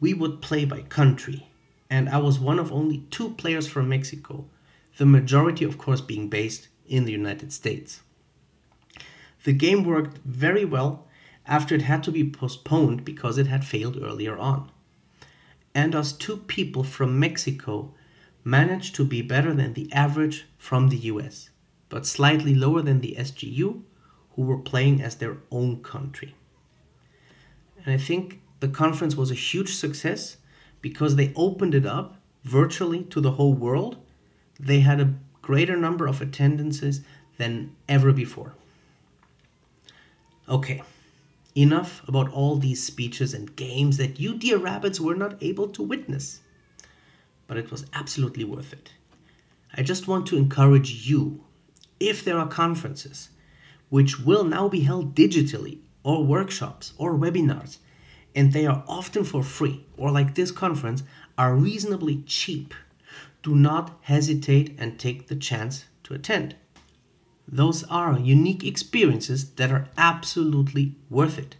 We 0.00 0.14
would 0.14 0.40
play 0.40 0.64
by 0.64 0.82
country, 0.82 1.48
and 1.90 2.08
I 2.08 2.18
was 2.18 2.38
one 2.38 2.58
of 2.58 2.72
only 2.72 2.98
two 3.10 3.30
players 3.30 3.66
from 3.66 3.88
Mexico, 3.88 4.46
the 4.96 5.06
majority, 5.06 5.64
of 5.64 5.78
course, 5.78 6.00
being 6.00 6.28
based 6.28 6.68
in 6.86 7.04
the 7.04 7.12
United 7.12 7.52
States. 7.52 8.02
The 9.44 9.52
game 9.52 9.84
worked 9.84 10.18
very 10.24 10.64
well 10.64 11.06
after 11.46 11.74
it 11.74 11.82
had 11.82 12.02
to 12.04 12.12
be 12.12 12.28
postponed 12.28 13.04
because 13.04 13.38
it 13.38 13.46
had 13.46 13.64
failed 13.64 13.98
earlier 14.00 14.36
on. 14.36 14.70
And 15.74 15.94
us 15.94 16.12
two 16.12 16.38
people 16.38 16.84
from 16.84 17.18
Mexico 17.18 17.94
managed 18.48 18.94
to 18.94 19.04
be 19.04 19.20
better 19.20 19.52
than 19.52 19.74
the 19.74 19.92
average 19.92 20.46
from 20.56 20.88
the 20.88 20.96
US, 21.12 21.50
but 21.90 22.06
slightly 22.06 22.54
lower 22.54 22.80
than 22.80 23.00
the 23.00 23.14
SGU, 23.18 23.82
who 24.32 24.42
were 24.42 24.58
playing 24.58 25.02
as 25.02 25.16
their 25.16 25.36
own 25.50 25.82
country. 25.82 26.34
And 27.84 27.92
I 27.92 27.98
think 27.98 28.40
the 28.60 28.68
conference 28.68 29.16
was 29.16 29.30
a 29.30 29.34
huge 29.34 29.74
success 29.74 30.38
because 30.80 31.16
they 31.16 31.32
opened 31.36 31.74
it 31.74 31.84
up 31.84 32.16
virtually 32.44 33.02
to 33.04 33.20
the 33.20 33.32
whole 33.32 33.52
world. 33.52 33.96
They 34.58 34.80
had 34.80 35.00
a 35.00 35.14
greater 35.42 35.76
number 35.76 36.06
of 36.06 36.22
attendances 36.22 37.02
than 37.36 37.76
ever 37.88 38.12
before. 38.12 38.54
Okay, 40.48 40.82
enough 41.54 42.06
about 42.08 42.32
all 42.32 42.56
these 42.56 42.82
speeches 42.82 43.34
and 43.34 43.54
games 43.56 43.98
that 43.98 44.18
you, 44.18 44.34
dear 44.34 44.56
rabbits, 44.56 45.00
were 45.00 45.14
not 45.14 45.36
able 45.42 45.68
to 45.68 45.82
witness. 45.82 46.40
But 47.48 47.56
it 47.56 47.72
was 47.72 47.86
absolutely 47.92 48.44
worth 48.44 48.72
it. 48.72 48.92
I 49.74 49.82
just 49.82 50.06
want 50.06 50.26
to 50.28 50.36
encourage 50.36 51.10
you, 51.10 51.44
if 51.98 52.24
there 52.24 52.38
are 52.38 52.46
conferences, 52.46 53.30
which 53.88 54.20
will 54.20 54.44
now 54.44 54.68
be 54.68 54.80
held 54.80 55.16
digitally, 55.16 55.78
or 56.04 56.24
workshops, 56.24 56.92
or 56.96 57.14
webinars, 57.14 57.78
and 58.34 58.52
they 58.52 58.66
are 58.66 58.84
often 58.86 59.24
for 59.24 59.42
free, 59.42 59.84
or 59.96 60.12
like 60.12 60.34
this 60.34 60.52
conference, 60.52 61.02
are 61.36 61.56
reasonably 61.56 62.22
cheap, 62.22 62.74
do 63.42 63.54
not 63.54 63.98
hesitate 64.02 64.76
and 64.78 64.98
take 64.98 65.26
the 65.26 65.36
chance 65.36 65.86
to 66.04 66.14
attend. 66.14 66.54
Those 67.46 67.82
are 67.84 68.18
unique 68.18 68.64
experiences 68.64 69.52
that 69.52 69.72
are 69.72 69.88
absolutely 69.96 70.94
worth 71.08 71.38
it. 71.38 71.56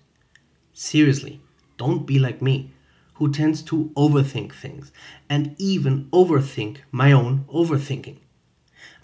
Seriously, 0.74 1.40
don't 1.78 2.06
be 2.06 2.18
like 2.18 2.42
me, 2.42 2.72
who 3.18 3.30
tends 3.30 3.62
to 3.62 3.90
overthink 3.96 4.52
things 4.52 4.90
and 5.28 5.54
even 5.58 6.08
overthink 6.10 6.78
my 6.90 7.12
own 7.12 7.44
overthinking. 7.52 8.18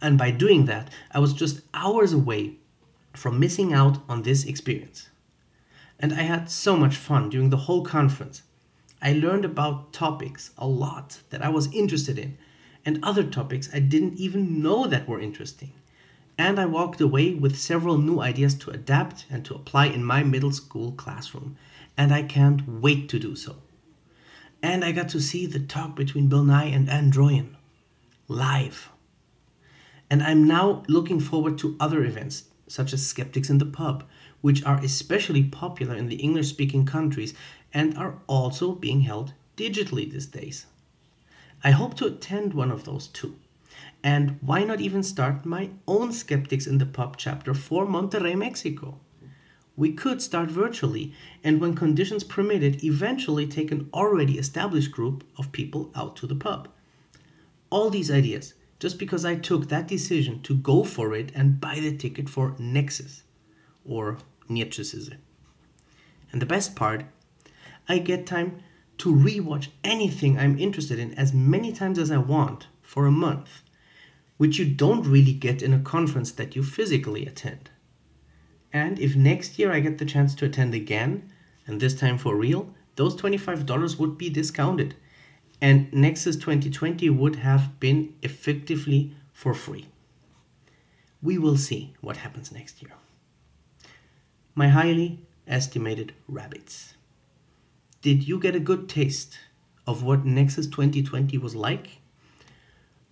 And 0.00 0.18
by 0.18 0.30
doing 0.30 0.64
that, 0.64 0.90
I 1.12 1.18
was 1.18 1.32
just 1.32 1.60
hours 1.72 2.12
away 2.12 2.56
from 3.12 3.38
missing 3.38 3.72
out 3.72 3.98
on 4.08 4.22
this 4.22 4.44
experience. 4.44 5.08
And 6.00 6.12
I 6.12 6.22
had 6.22 6.50
so 6.50 6.76
much 6.76 6.96
fun 6.96 7.30
during 7.30 7.50
the 7.50 7.64
whole 7.68 7.84
conference. 7.84 8.42
I 9.00 9.12
learned 9.12 9.44
about 9.44 9.92
topics 9.92 10.50
a 10.58 10.66
lot 10.66 11.20
that 11.30 11.44
I 11.44 11.48
was 11.48 11.72
interested 11.72 12.18
in, 12.18 12.36
and 12.84 12.98
other 13.02 13.22
topics 13.22 13.70
I 13.72 13.78
didn't 13.78 14.18
even 14.18 14.62
know 14.62 14.86
that 14.86 15.08
were 15.08 15.20
interesting 15.20 15.72
and 16.36 16.58
I 16.58 16.66
walked 16.66 17.00
away 17.00 17.34
with 17.34 17.58
several 17.58 17.98
new 17.98 18.20
ideas 18.20 18.54
to 18.56 18.70
adapt 18.70 19.26
and 19.30 19.44
to 19.44 19.54
apply 19.54 19.86
in 19.86 20.04
my 20.04 20.24
middle 20.24 20.50
school 20.50 20.92
classroom, 20.92 21.56
and 21.96 22.12
I 22.12 22.22
can't 22.22 22.66
wait 22.66 23.08
to 23.10 23.18
do 23.18 23.36
so. 23.36 23.56
And 24.64 24.82
I 24.82 24.92
got 24.92 25.10
to 25.10 25.20
see 25.20 25.44
the 25.44 25.60
talk 25.60 25.94
between 25.94 26.28
Bill 26.28 26.42
Nye 26.42 26.64
and 26.64 26.88
Ann 26.88 27.12
Druyan 27.12 27.56
live. 28.28 28.88
And 30.08 30.22
I'm 30.22 30.48
now 30.48 30.84
looking 30.88 31.20
forward 31.20 31.58
to 31.58 31.76
other 31.78 32.02
events, 32.02 32.44
such 32.66 32.94
as 32.94 33.06
Skeptics 33.06 33.50
in 33.50 33.58
the 33.58 33.66
Pub, 33.66 34.04
which 34.40 34.64
are 34.64 34.78
especially 34.78 35.42
popular 35.42 35.94
in 35.94 36.06
the 36.06 36.16
English 36.16 36.48
speaking 36.48 36.86
countries 36.86 37.34
and 37.74 37.94
are 37.98 38.22
also 38.26 38.72
being 38.72 39.02
held 39.02 39.34
digitally 39.58 40.10
these 40.10 40.24
days. 40.24 40.64
I 41.62 41.72
hope 41.72 41.92
to 41.98 42.06
attend 42.06 42.54
one 42.54 42.70
of 42.70 42.84
those 42.84 43.08
too. 43.08 43.36
And 44.02 44.38
why 44.40 44.64
not 44.64 44.80
even 44.80 45.02
start 45.02 45.44
my 45.44 45.72
own 45.86 46.10
Skeptics 46.10 46.66
in 46.66 46.78
the 46.78 46.86
Pub 46.86 47.18
chapter 47.18 47.52
for 47.52 47.84
Monterrey, 47.86 48.34
Mexico? 48.34 48.98
We 49.76 49.92
could 49.92 50.22
start 50.22 50.50
virtually 50.50 51.12
and, 51.42 51.60
when 51.60 51.74
conditions 51.74 52.24
permitted, 52.24 52.84
eventually 52.84 53.46
take 53.46 53.72
an 53.72 53.88
already 53.92 54.38
established 54.38 54.92
group 54.92 55.24
of 55.36 55.52
people 55.52 55.90
out 55.94 56.16
to 56.16 56.26
the 56.26 56.34
pub. 56.34 56.68
All 57.70 57.90
these 57.90 58.10
ideas, 58.10 58.54
just 58.78 58.98
because 58.98 59.24
I 59.24 59.34
took 59.34 59.68
that 59.68 59.88
decision 59.88 60.42
to 60.42 60.54
go 60.54 60.84
for 60.84 61.14
it 61.14 61.32
and 61.34 61.60
buy 61.60 61.80
the 61.80 61.96
ticket 61.96 62.28
for 62.28 62.54
Nexus 62.58 63.22
or 63.84 64.18
Nietzsche's. 64.48 65.10
And 66.30 66.40
the 66.40 66.46
best 66.46 66.76
part, 66.76 67.04
I 67.88 67.98
get 67.98 68.26
time 68.26 68.62
to 68.98 69.14
rewatch 69.14 69.68
anything 69.82 70.38
I'm 70.38 70.58
interested 70.58 70.98
in 70.98 71.14
as 71.14 71.32
many 71.32 71.72
times 71.72 71.98
as 71.98 72.10
I 72.10 72.18
want 72.18 72.68
for 72.82 73.06
a 73.06 73.10
month 73.10 73.62
which 74.36 74.58
you 74.58 74.64
don't 74.64 75.06
really 75.06 75.32
get 75.32 75.62
in 75.62 75.72
a 75.72 75.80
conference 75.80 76.32
that 76.32 76.56
you 76.56 76.62
physically 76.62 77.26
attend. 77.26 77.70
And 78.74 78.98
if 78.98 79.14
next 79.14 79.56
year 79.56 79.70
I 79.70 79.78
get 79.78 79.98
the 79.98 80.04
chance 80.04 80.34
to 80.34 80.46
attend 80.46 80.74
again, 80.74 81.30
and 81.64 81.80
this 81.80 81.94
time 81.94 82.18
for 82.18 82.34
real, 82.34 82.74
those 82.96 83.14
$25 83.14 84.00
would 84.00 84.18
be 84.18 84.28
discounted. 84.28 84.96
And 85.60 85.92
Nexus 85.92 86.34
2020 86.34 87.08
would 87.08 87.36
have 87.36 87.78
been 87.78 88.14
effectively 88.20 89.16
for 89.32 89.54
free. 89.54 89.86
We 91.22 91.38
will 91.38 91.56
see 91.56 91.94
what 92.00 92.18
happens 92.18 92.50
next 92.50 92.82
year. 92.82 92.90
My 94.56 94.68
highly 94.68 95.20
estimated 95.46 96.12
rabbits. 96.26 96.94
Did 98.02 98.26
you 98.26 98.40
get 98.40 98.56
a 98.56 98.60
good 98.60 98.88
taste 98.88 99.38
of 99.86 100.02
what 100.02 100.26
Nexus 100.26 100.66
2020 100.66 101.38
was 101.38 101.54
like? 101.54 102.00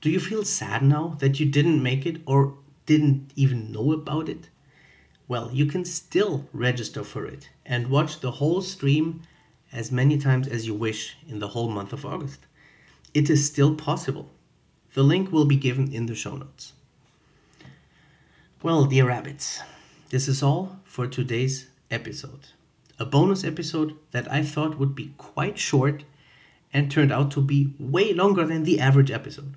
Do 0.01 0.11
you 0.11 0.19
feel 0.19 0.45
sad 0.45 0.83
now 0.83 1.17
that 1.21 1.39
you 1.39 1.47
didn't 1.47 1.81
make 1.83 2.05
it 2.05 2.21
or 2.27 2.59
didn't 2.85 3.33
even 3.37 3.71
know 3.71 3.93
about 3.93 4.29
it? 4.29 4.49
Well, 5.33 5.49
you 5.51 5.65
can 5.65 5.87
still 5.87 6.47
register 6.53 7.03
for 7.03 7.25
it 7.25 7.49
and 7.65 7.89
watch 7.89 8.21
the 8.21 8.33
whole 8.33 8.61
stream 8.61 9.23
as 9.73 9.91
many 9.91 10.19
times 10.19 10.47
as 10.47 10.67
you 10.67 10.75
wish 10.75 11.17
in 11.27 11.39
the 11.39 11.49
whole 11.49 11.71
month 11.71 11.95
of 11.95 12.05
August. 12.05 12.41
It 13.15 13.31
is 13.31 13.47
still 13.47 13.75
possible. 13.75 14.29
The 14.93 15.03
link 15.03 15.33
will 15.33 15.47
be 15.47 15.57
given 15.57 15.91
in 15.91 16.05
the 16.05 16.15
show 16.15 16.37
notes. 16.37 16.75
Well, 18.63 18.85
dear 18.85 19.07
rabbits, 19.07 19.63
this 20.11 20.29
is 20.29 20.43
all 20.43 20.81
for 20.85 21.07
today's 21.07 21.71
episode. 21.91 22.49
A 22.99 23.07
bonus 23.07 23.43
episode 23.43 23.97
that 24.11 24.31
I 24.31 24.43
thought 24.43 24.79
would 24.79 24.95
be 24.95 25.15
quite 25.17 25.57
short 25.57 26.05
and 26.75 26.91
turned 26.91 27.11
out 27.11 27.31
to 27.31 27.41
be 27.41 27.73
way 27.79 28.13
longer 28.13 28.45
than 28.45 28.65
the 28.65 28.81
average 28.81 29.11
episode. 29.11 29.55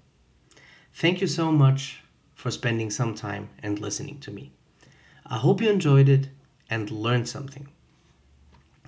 Thank 0.94 1.20
you 1.20 1.28
so 1.28 1.52
much 1.52 2.02
for 2.34 2.50
spending 2.50 2.90
some 2.90 3.14
time 3.14 3.50
and 3.62 3.78
listening 3.78 4.22
to 4.22 4.32
me. 4.32 4.54
I 5.28 5.38
hope 5.38 5.62
you 5.62 5.70
enjoyed 5.70 6.08
it, 6.08 6.30
and 6.70 6.92
learned 6.92 7.28
something. 7.28 7.68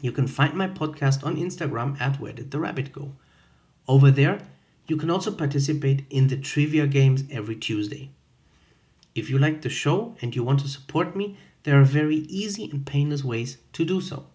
You 0.01 0.11
can 0.11 0.27
find 0.27 0.53
my 0.53 0.67
podcast 0.67 1.25
on 1.25 1.35
Instagram 1.35 1.99
at 1.99 2.19
Where 2.19 2.33
Did 2.33 2.51
the 2.51 2.59
Rabbit 2.59 2.91
Go. 2.91 3.13
Over 3.87 4.11
there, 4.11 4.41
you 4.85 4.97
can 4.97 5.09
also 5.09 5.31
participate 5.31 6.05
in 6.09 6.27
the 6.27 6.37
trivia 6.37 6.85
games 6.85 7.23
every 7.31 7.55
Tuesday. 7.55 8.11
If 9.15 9.31
you 9.31 9.39
like 9.39 9.61
the 9.61 9.69
show 9.69 10.15
and 10.21 10.35
you 10.35 10.43
want 10.43 10.59
to 10.59 10.67
support 10.67 11.15
me, 11.15 11.37
there 11.63 11.79
are 11.81 11.85
very 11.85 12.17
easy 12.17 12.69
and 12.69 12.85
painless 12.85 13.23
ways 13.23 13.57
to 13.73 13.83
do 13.83 13.99
so. 13.99 14.27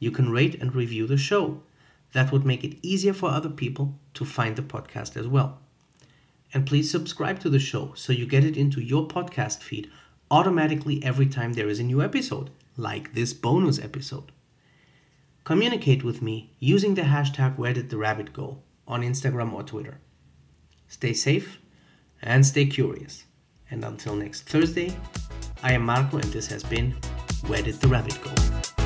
You 0.00 0.10
can 0.10 0.32
rate 0.32 0.60
and 0.60 0.74
review 0.74 1.06
the 1.06 1.16
show. 1.16 1.62
That 2.12 2.32
would 2.32 2.44
make 2.44 2.64
it 2.64 2.78
easier 2.82 3.12
for 3.12 3.30
other 3.30 3.48
people 3.48 3.94
to 4.14 4.24
find 4.24 4.56
the 4.56 4.62
podcast 4.62 5.16
as 5.16 5.28
well. 5.28 5.60
And 6.52 6.66
please 6.66 6.90
subscribe 6.90 7.38
to 7.40 7.48
the 7.48 7.60
show 7.60 7.92
so 7.94 8.12
you 8.12 8.26
get 8.26 8.44
it 8.44 8.56
into 8.56 8.80
your 8.80 9.06
podcast 9.06 9.62
feed 9.62 9.88
automatically 10.30 11.02
every 11.02 11.26
time 11.26 11.54
there 11.54 11.68
is 11.68 11.80
a 11.80 11.84
new 11.84 12.02
episode, 12.02 12.50
like 12.76 13.14
this 13.14 13.32
bonus 13.32 13.78
episode. 13.78 14.32
Communicate 15.44 16.04
with 16.04 16.22
me 16.22 16.52
using 16.58 16.94
the 16.94 17.02
hashtag 17.02 17.58
Where 17.58 17.72
Did 17.72 17.90
the 17.90 17.98
Rabbit 17.98 18.32
Go 18.32 18.58
on 18.86 19.02
Instagram 19.02 19.52
or 19.52 19.62
Twitter. 19.62 19.98
Stay 20.86 21.12
safe 21.12 21.58
and 22.22 22.44
stay 22.44 22.66
curious. 22.66 23.24
And 23.70 23.84
until 23.84 24.14
next 24.14 24.42
Thursday, 24.42 24.96
I 25.62 25.72
am 25.72 25.82
Marco 25.82 26.18
and 26.18 26.32
this 26.32 26.46
has 26.48 26.62
been 26.62 26.94
Where 27.46 27.62
Did 27.62 27.76
the 27.80 27.88
Rabbit 27.88 28.18
Go? 28.22 28.79